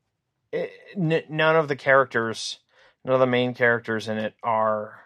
it, 0.51 0.71
n- 0.95 1.23
none 1.29 1.55
of 1.55 1.67
the 1.67 1.75
characters 1.75 2.59
none 3.03 3.13
of 3.13 3.19
the 3.19 3.27
main 3.27 3.53
characters 3.53 4.07
in 4.07 4.17
it 4.17 4.33
are 4.43 5.01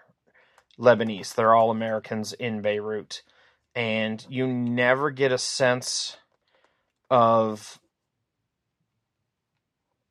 Lebanese. 0.78 1.34
They're 1.34 1.56
all 1.56 1.72
Americans 1.72 2.34
in 2.34 2.62
Beirut. 2.62 3.22
And 3.74 4.26
you 4.30 4.48
never 4.48 5.12
get 5.12 5.32
a 5.32 5.38
sense 5.38 6.18
of 7.10 7.80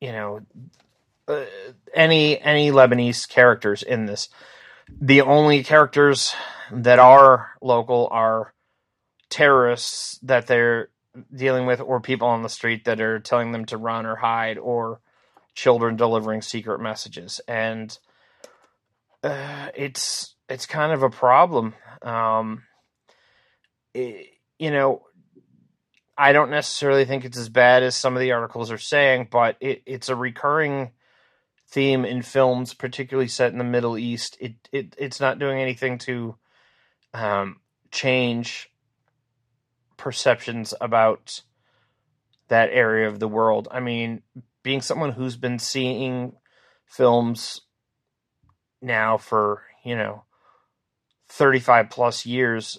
you 0.01 0.13
know 0.13 0.41
uh, 1.27 1.45
any 1.95 2.39
any 2.41 2.71
Lebanese 2.71 3.29
characters 3.29 3.83
in 3.83 4.05
this. 4.05 4.29
The 5.01 5.23
only 5.23 5.65
characters 5.65 6.35
that 6.71 6.99
are 6.99 7.53
local 7.63 8.09
are 8.11 8.53
terrorists 9.31 10.19
that 10.23 10.47
they're 10.47 10.91
dealing 11.35 11.67
with, 11.67 11.81
or 11.81 12.01
people 12.01 12.29
on 12.29 12.43
the 12.43 12.49
street 12.49 12.85
that 12.85 13.01
are 13.01 13.21
telling 13.21 13.53
them 13.53 13.65
to 13.67 13.77
run 13.77 14.07
or 14.07 14.17
hide, 14.17 14.59
or 14.59 15.01
children 15.55 15.97
delivering 15.97 16.43
secret 16.43 16.81
messages, 16.81 17.41
and 17.47 17.99
uh, 19.23 19.69
it's 19.75 20.35
it's 20.49 20.67
kind 20.67 20.93
of 20.93 21.03
a 21.03 21.11
problem. 21.11 21.75
Um, 22.03 22.65
it, 23.95 24.29
you 24.59 24.71
know, 24.71 25.03
I 26.17 26.33
don't 26.33 26.51
necessarily 26.51 27.05
think 27.05 27.25
it's 27.25 27.39
as 27.39 27.49
bad 27.49 27.83
as 27.83 27.97
some 27.97 28.15
of 28.15 28.21
the 28.21 28.33
articles 28.33 28.71
are 28.71 28.79
saying, 28.79 29.29
but 29.31 29.57
it, 29.61 29.83
it's 29.87 30.09
a 30.09 30.17
recurring 30.17 30.93
theme 31.69 32.05
in 32.05 32.23
films, 32.23 32.75
particularly 32.75 33.29
set 33.29 33.53
in 33.53 33.59
the 33.59 33.65
Middle 33.65 33.99
East. 33.99 34.37
It 34.41 34.55
it 34.71 34.95
it's 34.99 35.21
not 35.21 35.39
doing 35.39 35.61
anything 35.61 35.99
to 35.99 36.37
um, 37.13 37.61
change 37.91 38.71
perceptions 40.05 40.75
about 40.83 41.41
that 42.49 42.69
area 42.71 43.09
of 43.09 43.21
the 43.21 43.27
world. 43.27 43.69
I 43.71 43.81
mean, 43.81 44.21
being 44.63 44.83
someone 44.83 45.13
who's 45.13 45.39
been 45.39 45.59
seeing 45.59 46.35
films 46.85 47.63
now 48.83 49.17
for, 49.17 49.63
you 49.83 49.97
know, 49.97 50.25
35 51.31 51.89
plus 51.89 52.27
years, 52.27 52.79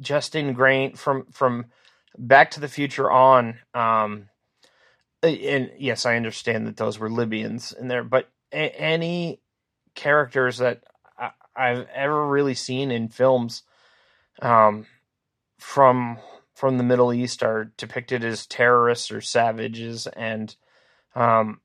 just 0.00 0.34
ingrained 0.34 0.98
from, 0.98 1.26
from 1.30 1.66
Back 2.18 2.50
to 2.50 2.60
the 2.60 2.66
Future 2.66 3.08
on, 3.08 3.60
um, 3.72 4.28
and 5.22 5.70
yes, 5.78 6.04
I 6.04 6.16
understand 6.16 6.66
that 6.66 6.76
those 6.76 6.98
were 6.98 7.08
Libyans 7.08 7.70
in 7.70 7.86
there, 7.86 8.02
but 8.02 8.28
a- 8.50 8.76
any 8.76 9.40
characters 9.94 10.58
that 10.58 10.82
I- 11.16 11.30
I've 11.54 11.86
ever 11.94 12.26
really 12.26 12.54
seen 12.54 12.90
in 12.90 13.08
films, 13.08 13.62
um, 14.40 14.88
from 15.62 16.18
from 16.54 16.76
the 16.76 16.84
Middle 16.84 17.14
East 17.14 17.42
are 17.42 17.72
depicted 17.76 18.24
as 18.24 18.46
terrorists 18.46 19.10
or 19.10 19.20
savages, 19.20 20.06
and 20.08 20.54
um, 21.14 21.60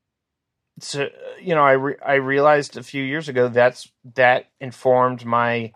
so 0.80 1.08
you 1.40 1.54
know, 1.54 1.62
I 1.62 1.72
re- 1.72 1.96
I 2.04 2.14
realized 2.14 2.76
a 2.76 2.82
few 2.82 3.02
years 3.02 3.28
ago 3.28 3.48
that's 3.48 3.90
that 4.14 4.46
informed 4.60 5.26
my 5.26 5.72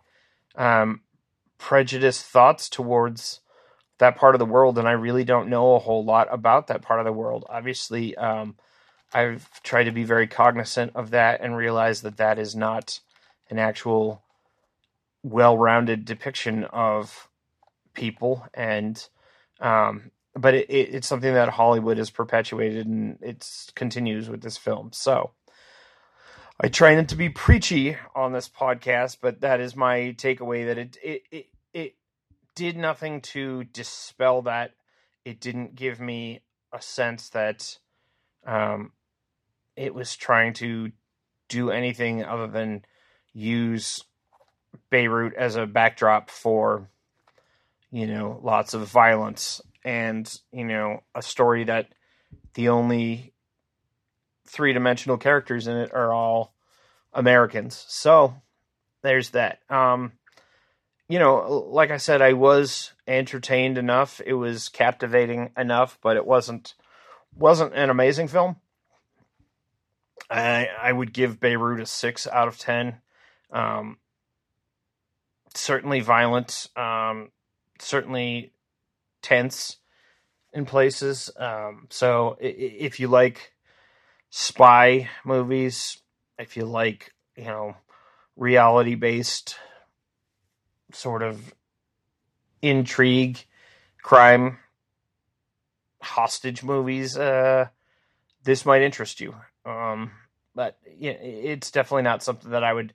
um, 0.54 1.00
prejudiced 1.58 2.24
thoughts 2.24 2.68
towards 2.68 3.40
that 3.98 4.16
part 4.16 4.34
of 4.34 4.38
the 4.38 4.46
world, 4.46 4.78
and 4.78 4.88
I 4.88 4.92
really 4.92 5.24
don't 5.24 5.50
know 5.50 5.74
a 5.74 5.80
whole 5.80 6.04
lot 6.04 6.28
about 6.30 6.68
that 6.68 6.82
part 6.82 7.00
of 7.00 7.06
the 7.06 7.12
world. 7.12 7.44
Obviously, 7.48 8.16
um, 8.16 8.56
I've 9.12 9.62
tried 9.62 9.84
to 9.84 9.92
be 9.92 10.04
very 10.04 10.26
cognizant 10.26 10.92
of 10.94 11.10
that 11.10 11.40
and 11.40 11.56
realize 11.56 12.02
that 12.02 12.16
that 12.16 12.38
is 12.38 12.56
not 12.56 13.00
an 13.50 13.58
actual 13.58 14.22
well-rounded 15.22 16.04
depiction 16.04 16.64
of 16.64 17.28
people 17.94 18.46
and 18.54 19.08
um, 19.60 20.10
but 20.34 20.54
it, 20.54 20.70
it, 20.70 20.94
it's 20.94 21.06
something 21.06 21.34
that 21.34 21.50
Hollywood 21.50 21.98
has 21.98 22.10
perpetuated 22.10 22.86
and 22.86 23.18
it 23.20 23.46
continues 23.74 24.28
with 24.28 24.42
this 24.42 24.56
film. 24.56 24.90
So 24.92 25.32
I 26.60 26.68
try 26.68 26.94
not 26.94 27.08
to 27.08 27.16
be 27.16 27.28
preachy 27.28 27.96
on 28.14 28.32
this 28.32 28.48
podcast, 28.48 29.18
but 29.20 29.40
that 29.40 29.60
is 29.60 29.76
my 29.76 30.14
takeaway 30.18 30.66
that 30.66 30.78
it 30.78 30.96
it 31.02 31.22
it, 31.30 31.46
it 31.72 31.94
did 32.54 32.76
nothing 32.76 33.20
to 33.20 33.64
dispel 33.64 34.42
that. 34.42 34.72
It 35.24 35.40
didn't 35.40 35.76
give 35.76 36.00
me 36.00 36.40
a 36.72 36.82
sense 36.82 37.28
that 37.30 37.78
um, 38.46 38.92
it 39.76 39.94
was 39.94 40.16
trying 40.16 40.54
to 40.54 40.92
do 41.48 41.70
anything 41.70 42.24
other 42.24 42.46
than 42.46 42.84
use 43.32 44.04
Beirut 44.90 45.34
as 45.34 45.56
a 45.56 45.66
backdrop 45.66 46.30
for 46.30 46.88
you 47.92 48.06
know, 48.06 48.40
lots 48.42 48.74
of 48.74 48.88
violence 48.88 49.60
and, 49.84 50.40
you 50.50 50.64
know, 50.64 51.02
a 51.14 51.22
story 51.22 51.64
that 51.64 51.88
the 52.54 52.70
only 52.70 53.34
three 54.48 54.72
dimensional 54.72 55.18
characters 55.18 55.66
in 55.66 55.76
it 55.76 55.92
are 55.92 56.12
all 56.12 56.54
Americans. 57.12 57.84
So 57.88 58.34
there's 59.02 59.30
that. 59.30 59.58
Um, 59.68 60.12
you 61.08 61.18
know, 61.18 61.68
like 61.70 61.90
I 61.90 61.98
said, 61.98 62.22
I 62.22 62.32
was 62.32 62.92
entertained 63.06 63.76
enough. 63.76 64.20
It 64.24 64.32
was 64.32 64.70
captivating 64.70 65.50
enough, 65.58 65.98
but 66.02 66.16
it 66.16 66.26
wasn't 66.26 66.74
wasn't 67.36 67.74
an 67.74 67.90
amazing 67.90 68.28
film. 68.28 68.56
I 70.30 70.68
I 70.80 70.92
would 70.92 71.12
give 71.12 71.40
Beirut 71.40 71.80
a 71.80 71.86
six 71.86 72.26
out 72.26 72.48
of 72.48 72.58
ten. 72.58 72.96
Um, 73.52 73.98
certainly 75.54 76.00
violent. 76.00 76.68
Um, 76.76 77.30
certainly 77.82 78.52
tense 79.20 79.76
in 80.52 80.64
places. 80.66 81.30
Um, 81.36 81.86
so 81.90 82.36
if 82.40 83.00
you 83.00 83.08
like 83.08 83.52
spy 84.30 85.08
movies, 85.24 85.98
if 86.38 86.56
you 86.56 86.64
like, 86.64 87.12
you 87.36 87.44
know, 87.44 87.76
reality 88.36 88.94
based 88.94 89.56
sort 90.92 91.22
of 91.22 91.54
intrigue, 92.60 93.44
crime, 94.02 94.58
hostage 96.00 96.62
movies, 96.62 97.16
uh, 97.16 97.66
this 98.44 98.66
might 98.66 98.82
interest 98.82 99.20
you. 99.20 99.34
Um, 99.64 100.12
but 100.54 100.78
it's 100.84 101.70
definitely 101.70 102.02
not 102.02 102.22
something 102.22 102.50
that 102.50 102.64
I 102.64 102.72
would 102.72 102.92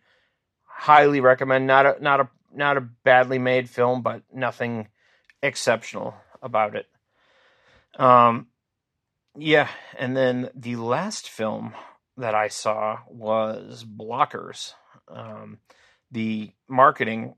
highly 0.64 1.22
recommend. 1.22 1.66
Not 1.66 1.86
a 1.86 2.04
not 2.04 2.20
a 2.20 2.30
not 2.58 2.78
a 2.78 2.82
badly 2.82 3.40
made 3.40 3.70
film, 3.70 4.02
but 4.02 4.24
nothing 4.34 4.88
exceptional 5.42 6.16
about 6.42 6.76
it. 6.76 6.88
Um, 7.98 8.48
yeah, 9.38 9.70
and 9.98 10.18
then 10.18 10.50
the 10.56 10.76
last 10.76 11.30
film 11.30 11.74
that 12.18 12.36
I 12.36 12.48
saw 12.48 13.00
was 13.08 13.84
Blockers. 13.86 14.74
Um, 15.08 15.60
the 16.12 16.52
marketing 16.68 17.36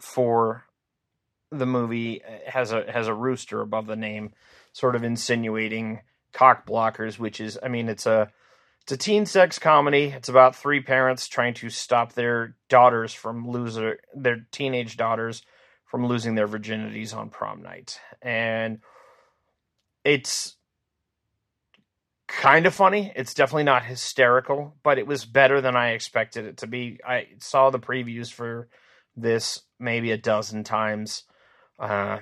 for 0.00 0.64
the 1.50 1.66
movie 1.66 2.22
has 2.46 2.72
a 2.72 2.90
has 2.90 3.08
a 3.08 3.14
rooster 3.14 3.60
above 3.60 3.86
the 3.86 3.96
name, 3.96 4.32
sort 4.72 4.96
of 4.96 5.04
insinuating 5.04 6.00
cock 6.32 6.66
blockers, 6.66 7.18
which 7.18 7.40
is, 7.40 7.58
I 7.62 7.68
mean, 7.68 7.88
it's 7.88 8.06
a 8.06 8.32
it's 8.82 8.92
a 8.92 8.96
teen 8.96 9.26
sex 9.26 9.58
comedy. 9.58 10.06
It's 10.06 10.28
about 10.28 10.56
three 10.56 10.80
parents 10.80 11.28
trying 11.28 11.54
to 11.54 11.70
stop 11.70 12.14
their 12.14 12.56
daughters 12.68 13.14
from 13.14 13.48
losing 13.48 13.94
their 14.14 14.46
teenage 14.50 14.96
daughters 14.96 15.42
from 15.86 16.06
losing 16.06 16.34
their 16.34 16.48
virginities 16.48 17.14
on 17.14 17.28
prom 17.28 17.62
night. 17.62 18.00
And 18.22 18.80
it's 20.04 20.56
kind 22.26 22.66
of 22.66 22.74
funny. 22.74 23.12
It's 23.14 23.34
definitely 23.34 23.64
not 23.64 23.84
hysterical, 23.84 24.74
but 24.82 24.98
it 24.98 25.06
was 25.06 25.26
better 25.26 25.60
than 25.60 25.76
I 25.76 25.90
expected 25.90 26.46
it 26.46 26.56
to 26.58 26.66
be. 26.66 26.98
I 27.06 27.28
saw 27.38 27.70
the 27.70 27.78
previews 27.78 28.32
for 28.32 28.68
this 29.16 29.60
maybe 29.78 30.10
a 30.10 30.16
dozen 30.16 30.64
times 30.64 31.24
uh 31.78 32.18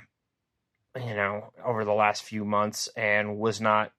you 0.96 1.14
know 1.14 1.52
over 1.64 1.84
the 1.84 1.92
last 1.92 2.24
few 2.24 2.44
months 2.44 2.88
and 2.96 3.38
was 3.38 3.60
not 3.60 3.92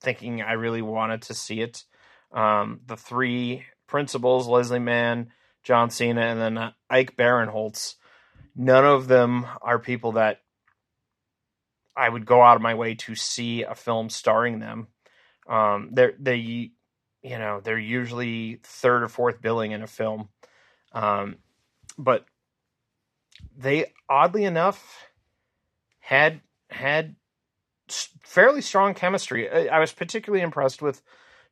thinking 0.00 0.40
I 0.40 0.52
really 0.52 0.82
wanted 0.82 1.22
to 1.22 1.34
see 1.34 1.60
it 1.60 1.84
um, 2.32 2.80
the 2.86 2.96
three 2.96 3.64
principals, 3.86 4.46
Leslie 4.46 4.78
Mann, 4.78 5.32
John 5.62 5.90
Cena, 5.90 6.22
and 6.22 6.40
then 6.40 6.58
uh, 6.58 6.72
Ike 6.88 7.16
Barinholtz. 7.16 7.96
None 8.56 8.84
of 8.84 9.08
them 9.08 9.46
are 9.62 9.78
people 9.78 10.12
that 10.12 10.40
I 11.96 12.08
would 12.08 12.26
go 12.26 12.42
out 12.42 12.56
of 12.56 12.62
my 12.62 12.74
way 12.74 12.94
to 12.94 13.14
see 13.14 13.62
a 13.62 13.74
film 13.74 14.10
starring 14.10 14.58
them. 14.58 14.88
Um, 15.48 15.90
they're 15.92 16.14
they, 16.18 16.70
you 17.22 17.38
know, 17.38 17.60
they're 17.62 17.78
usually 17.78 18.60
third 18.62 19.02
or 19.02 19.08
fourth 19.08 19.42
billing 19.42 19.72
in 19.72 19.82
a 19.82 19.86
film, 19.86 20.28
um, 20.92 21.36
but 21.98 22.24
they 23.56 23.92
oddly 24.08 24.44
enough 24.44 25.06
had 25.98 26.40
had 26.70 27.16
fairly 27.88 28.60
strong 28.60 28.94
chemistry. 28.94 29.50
I, 29.50 29.76
I 29.76 29.78
was 29.80 29.92
particularly 29.92 30.42
impressed 30.42 30.80
with 30.80 31.02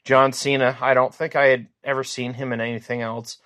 John 0.09 0.33
Cena, 0.33 0.75
I 0.81 0.95
don't 0.95 1.15
think 1.15 1.37
I 1.37 1.49
had 1.49 1.67
ever 1.85 2.03
seen 2.03 2.33
him 2.33 2.55
in 2.55 2.63
anything 2.63 3.03
else. 3.03 3.37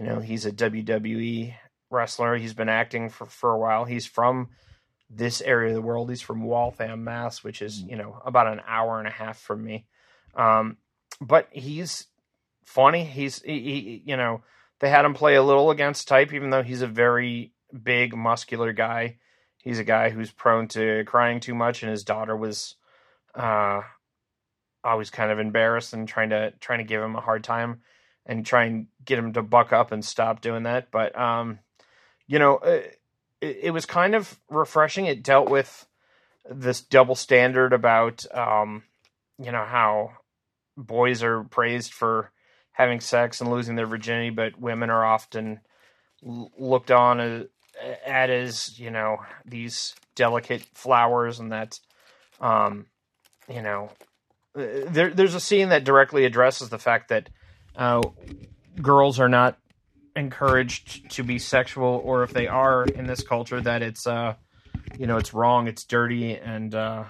You 0.00 0.04
know, 0.04 0.18
he's 0.18 0.46
a 0.46 0.50
WWE 0.50 1.54
wrestler. 1.90 2.36
He's 2.36 2.54
been 2.54 2.68
acting 2.68 3.08
for, 3.08 3.26
for 3.26 3.52
a 3.52 3.58
while. 3.60 3.84
He's 3.84 4.04
from 4.04 4.48
this 5.08 5.40
area 5.40 5.68
of 5.68 5.76
the 5.76 5.80
world. 5.80 6.10
He's 6.10 6.20
from 6.20 6.42
Waltham, 6.42 7.04
Mass, 7.04 7.44
which 7.44 7.62
is, 7.62 7.80
you 7.80 7.94
know, 7.94 8.20
about 8.26 8.48
an 8.48 8.60
hour 8.66 8.98
and 8.98 9.06
a 9.06 9.12
half 9.12 9.38
from 9.38 9.62
me. 9.62 9.86
Um, 10.34 10.78
but 11.20 11.46
he's 11.52 12.08
funny. 12.64 13.04
He's, 13.04 13.40
he, 13.42 13.60
he, 13.60 14.02
you 14.04 14.16
know, 14.16 14.42
they 14.80 14.88
had 14.88 15.04
him 15.04 15.14
play 15.14 15.36
a 15.36 15.42
little 15.44 15.70
against 15.70 16.08
type, 16.08 16.32
even 16.32 16.50
though 16.50 16.64
he's 16.64 16.82
a 16.82 16.88
very 16.88 17.52
big, 17.80 18.16
muscular 18.16 18.72
guy. 18.72 19.18
He's 19.58 19.78
a 19.78 19.84
guy 19.84 20.10
who's 20.10 20.32
prone 20.32 20.66
to 20.70 21.04
crying 21.04 21.38
too 21.38 21.54
much, 21.54 21.84
and 21.84 21.92
his 21.92 22.02
daughter 22.02 22.36
was 22.36 22.74
uh, 23.36 23.82
always 24.84 25.10
kind 25.10 25.30
of 25.30 25.38
embarrassed 25.38 25.92
and 25.92 26.08
trying 26.08 26.30
to 26.30 26.52
trying 26.60 26.78
to 26.78 26.84
give 26.84 27.02
him 27.02 27.16
a 27.16 27.20
hard 27.20 27.44
time 27.44 27.80
and 28.26 28.44
try 28.44 28.64
and 28.64 28.86
get 29.04 29.18
him 29.18 29.32
to 29.32 29.42
buck 29.42 29.72
up 29.72 29.90
and 29.90 30.04
stop 30.04 30.40
doing 30.40 30.64
that. 30.64 30.90
But 30.90 31.18
um, 31.18 31.58
you 32.26 32.38
know, 32.38 32.56
uh, 32.56 32.82
it, 33.40 33.58
it 33.62 33.70
was 33.70 33.86
kind 33.86 34.14
of 34.14 34.38
refreshing. 34.48 35.06
It 35.06 35.22
dealt 35.22 35.48
with 35.48 35.86
this 36.48 36.80
double 36.80 37.14
standard 37.14 37.72
about 37.72 38.24
um, 38.34 38.84
you 39.38 39.50
know 39.50 39.64
how 39.64 40.12
boys 40.76 41.22
are 41.22 41.44
praised 41.44 41.92
for 41.92 42.30
having 42.72 43.00
sex 43.00 43.40
and 43.40 43.50
losing 43.50 43.74
their 43.74 43.86
virginity, 43.86 44.30
but 44.30 44.60
women 44.60 44.90
are 44.90 45.04
often 45.04 45.60
looked 46.22 46.90
on 46.90 47.20
as, 47.20 47.46
at 48.06 48.30
as 48.30 48.78
you 48.78 48.90
know 48.90 49.18
these 49.44 49.94
delicate 50.14 50.62
flowers, 50.74 51.40
and 51.40 51.52
that 51.52 51.80
um, 52.40 52.86
you 53.48 53.62
know 53.62 53.90
there, 54.58 55.10
there's 55.10 55.34
a 55.34 55.40
scene 55.40 55.70
that 55.70 55.84
directly 55.84 56.24
addresses 56.24 56.68
the 56.68 56.78
fact 56.78 57.08
that 57.08 57.28
uh, 57.76 58.02
girls 58.80 59.20
are 59.20 59.28
not 59.28 59.58
encouraged 60.16 61.10
to 61.12 61.22
be 61.22 61.38
sexual, 61.38 62.00
or 62.04 62.22
if 62.24 62.32
they 62.32 62.48
are 62.48 62.84
in 62.84 63.06
this 63.06 63.22
culture, 63.22 63.60
that 63.60 63.82
it's 63.82 64.06
uh, 64.06 64.34
you 64.98 65.06
know 65.06 65.16
it's 65.16 65.32
wrong, 65.32 65.68
it's 65.68 65.84
dirty, 65.84 66.34
and 66.34 66.74
uh, 66.74 67.04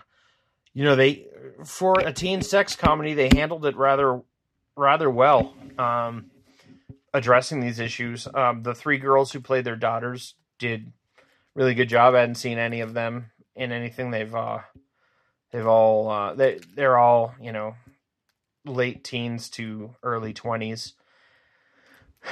you 0.75 0.85
know 0.85 0.97
they 0.97 1.27
for 1.65 1.99
a 2.01 2.13
teen 2.13 2.43
sex 2.43 2.77
comedy 2.77 3.15
they 3.15 3.31
handled 3.35 3.65
it 3.67 3.77
rather 3.77 4.21
rather 4.77 5.11
well, 5.11 5.55
um, 5.79 6.31
addressing 7.13 7.61
these 7.61 7.81
issues. 7.81 8.29
Um, 8.33 8.63
the 8.63 8.75
three 8.75 8.99
girls 8.99 9.33
who 9.33 9.41
played 9.41 9.65
their 9.65 9.77
daughters 9.77 10.35
did 10.59 10.93
really 11.55 11.75
good 11.75 11.89
job. 11.89 12.15
I 12.15 12.21
hadn't 12.21 12.37
seen 12.37 12.59
any 12.59 12.81
of 12.81 12.95
them 12.95 13.31
in 13.57 13.73
anything. 13.73 14.11
They've 14.11 14.35
uh, 14.35 14.59
they've 15.53 15.67
all 15.67 16.11
uh, 16.11 16.35
they 16.35 16.61
they're 16.75 16.99
all 16.99 17.35
you 17.41 17.53
know 17.53 17.75
late 18.65 19.05
teens 19.05 19.49
to 19.51 19.95
early 20.03 20.33
twenties. 20.33 20.95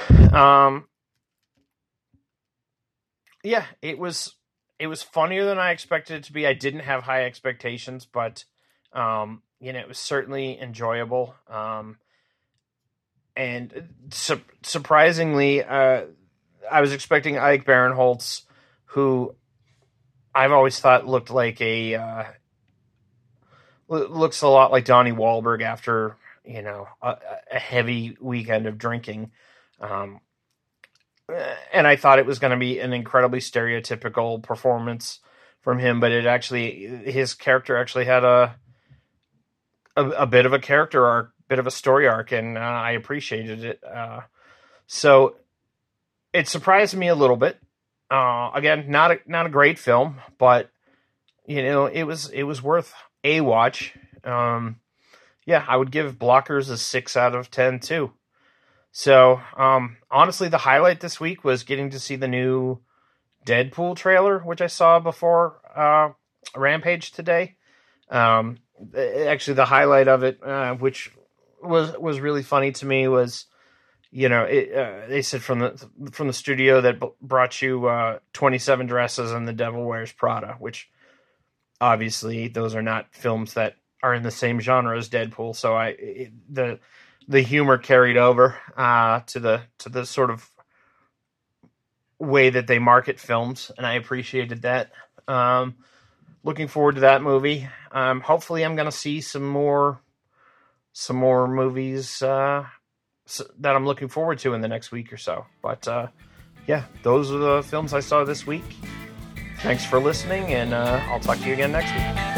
Um, 0.33 0.87
yeah, 3.43 3.65
it 3.81 3.97
was 3.97 4.35
it 4.79 4.87
was 4.87 5.01
funnier 5.01 5.45
than 5.45 5.57
I 5.57 5.71
expected 5.71 6.17
it 6.17 6.23
to 6.25 6.33
be. 6.33 6.45
I 6.45 6.53
didn't 6.53 6.81
have 6.81 7.03
high 7.03 7.25
expectations, 7.25 8.05
but 8.05 8.43
um, 8.93 9.41
you 9.59 9.73
know, 9.73 9.79
it 9.79 9.87
was 9.87 9.97
certainly 9.97 10.59
enjoyable. 10.59 11.35
Um, 11.47 11.97
and 13.35 13.89
su- 14.11 14.41
surprisingly, 14.63 15.63
uh, 15.63 16.05
I 16.69 16.81
was 16.81 16.93
expecting 16.93 17.37
Ike 17.37 17.65
Barinholtz, 17.65 18.43
who 18.85 19.35
I've 20.33 20.51
always 20.51 20.79
thought 20.79 21.07
looked 21.07 21.29
like 21.29 21.61
a 21.61 21.95
uh, 21.95 22.23
looks 23.87 24.41
a 24.41 24.47
lot 24.47 24.71
like 24.71 24.85
Donnie 24.85 25.11
Wahlberg 25.11 25.61
after 25.61 26.17
you 26.43 26.61
know 26.61 26.87
a, 27.01 27.17
a 27.51 27.59
heavy 27.59 28.17
weekend 28.19 28.67
of 28.67 28.77
drinking. 28.77 29.31
Um, 29.79 30.19
and 31.73 31.85
I 31.85 31.97
thought 31.97 32.19
it 32.19 32.25
was 32.25 32.39
going 32.39 32.51
to 32.51 32.57
be 32.57 32.79
an 32.79 32.93
incredibly 32.93 33.39
stereotypical 33.39 34.41
performance 34.41 35.19
from 35.61 35.79
him, 35.79 35.99
but 35.99 36.11
it 36.11 36.25
actually 36.25 36.85
his 37.05 37.33
character 37.33 37.77
actually 37.77 38.05
had 38.05 38.23
a 38.23 38.55
a, 39.95 40.09
a 40.09 40.27
bit 40.27 40.45
of 40.45 40.53
a 40.53 40.59
character 40.59 41.05
arc, 41.05 41.33
bit 41.47 41.59
of 41.59 41.67
a 41.67 41.71
story 41.71 42.07
arc, 42.07 42.31
and 42.31 42.57
uh, 42.57 42.61
I 42.61 42.91
appreciated 42.91 43.63
it. 43.63 43.83
Uh, 43.83 44.21
so 44.85 45.35
it 46.31 46.47
surprised 46.47 46.95
me 46.95 47.07
a 47.07 47.15
little 47.15 47.35
bit. 47.35 47.59
Uh, 48.09 48.51
again, 48.53 48.85
not 48.87 49.11
a 49.11 49.19
not 49.25 49.45
a 49.45 49.49
great 49.49 49.77
film, 49.77 50.21
but 50.37 50.69
you 51.45 51.61
know 51.61 51.87
it 51.87 52.03
was 52.03 52.29
it 52.29 52.43
was 52.43 52.61
worth 52.61 52.93
a 53.27 53.41
watch. 53.41 53.93
Um, 54.23 54.77
yeah, 55.45 55.63
I 55.67 55.77
would 55.77 55.91
give 55.91 56.19
Blockers 56.19 56.69
a 56.69 56.77
six 56.77 57.15
out 57.17 57.35
of 57.35 57.51
ten 57.51 57.79
too. 57.79 58.11
So, 58.91 59.41
um, 59.55 59.97
honestly, 60.09 60.49
the 60.49 60.57
highlight 60.57 61.01
this 61.01 61.19
week 61.19 61.43
was 61.43 61.63
getting 61.63 61.91
to 61.91 61.99
see 61.99 62.15
the 62.15 62.27
new 62.27 62.79
Deadpool 63.45 63.95
trailer, 63.95 64.39
which 64.39 64.61
I 64.61 64.67
saw 64.67 64.99
before 64.99 65.61
uh, 65.75 66.09
Rampage 66.55 67.11
today. 67.11 67.57
Um, 68.09 68.57
actually, 68.97 69.53
the 69.55 69.65
highlight 69.65 70.07
of 70.07 70.23
it, 70.23 70.41
uh, 70.43 70.73
which 70.75 71.11
was 71.61 71.97
was 71.97 72.19
really 72.19 72.43
funny 72.43 72.71
to 72.71 72.85
me, 72.85 73.07
was 73.07 73.45
you 74.09 74.29
know 74.29 74.43
it, 74.43 74.73
uh, 74.73 75.07
they 75.07 75.21
said 75.21 75.41
from 75.41 75.59
the 75.59 75.89
from 76.11 76.27
the 76.27 76.33
studio 76.33 76.81
that 76.81 76.99
b- 76.99 77.09
brought 77.21 77.61
you 77.61 77.87
uh, 77.87 78.19
twenty 78.33 78.57
seven 78.57 78.87
dresses 78.87 79.31
and 79.31 79.47
The 79.47 79.53
Devil 79.53 79.85
Wears 79.85 80.11
Prada, 80.11 80.55
which 80.59 80.89
obviously 81.79 82.47
those 82.47 82.75
are 82.75 82.81
not 82.81 83.13
films 83.13 83.53
that 83.53 83.75
are 84.03 84.13
in 84.13 84.23
the 84.23 84.31
same 84.31 84.59
genre 84.59 84.97
as 84.97 85.09
Deadpool. 85.09 85.55
So 85.55 85.75
I 85.75 85.87
it, 85.99 86.33
the 86.49 86.79
the 87.27 87.41
humor 87.41 87.77
carried 87.77 88.17
over 88.17 88.55
uh, 88.75 89.21
to 89.27 89.39
the 89.39 89.61
to 89.79 89.89
the 89.89 90.05
sort 90.05 90.29
of 90.29 90.49
way 92.19 92.49
that 92.49 92.67
they 92.67 92.79
market 92.79 93.19
films, 93.19 93.71
and 93.77 93.85
I 93.85 93.93
appreciated 93.93 94.63
that. 94.63 94.91
Um, 95.27 95.75
looking 96.43 96.67
forward 96.67 96.95
to 96.95 97.01
that 97.01 97.21
movie. 97.21 97.67
Um, 97.91 98.21
hopefully, 98.21 98.63
I'm 98.63 98.75
going 98.75 98.85
to 98.89 98.91
see 98.91 99.21
some 99.21 99.47
more 99.47 100.01
some 100.93 101.17
more 101.17 101.47
movies 101.47 102.21
uh, 102.21 102.65
that 103.59 103.75
I'm 103.75 103.85
looking 103.85 104.07
forward 104.07 104.39
to 104.39 104.53
in 104.53 104.61
the 104.61 104.67
next 104.67 104.91
week 104.91 105.13
or 105.13 105.17
so. 105.17 105.45
But 105.61 105.87
uh, 105.87 106.07
yeah, 106.65 106.85
those 107.03 107.31
are 107.31 107.37
the 107.37 107.63
films 107.63 107.93
I 107.93 107.99
saw 107.99 108.23
this 108.23 108.47
week. 108.47 108.63
Thanks 109.61 109.85
for 109.85 109.99
listening, 109.99 110.53
and 110.53 110.73
uh, 110.73 111.01
I'll 111.07 111.19
talk 111.19 111.39
to 111.39 111.47
you 111.47 111.53
again 111.53 111.71
next 111.71 111.91
week. 111.91 112.36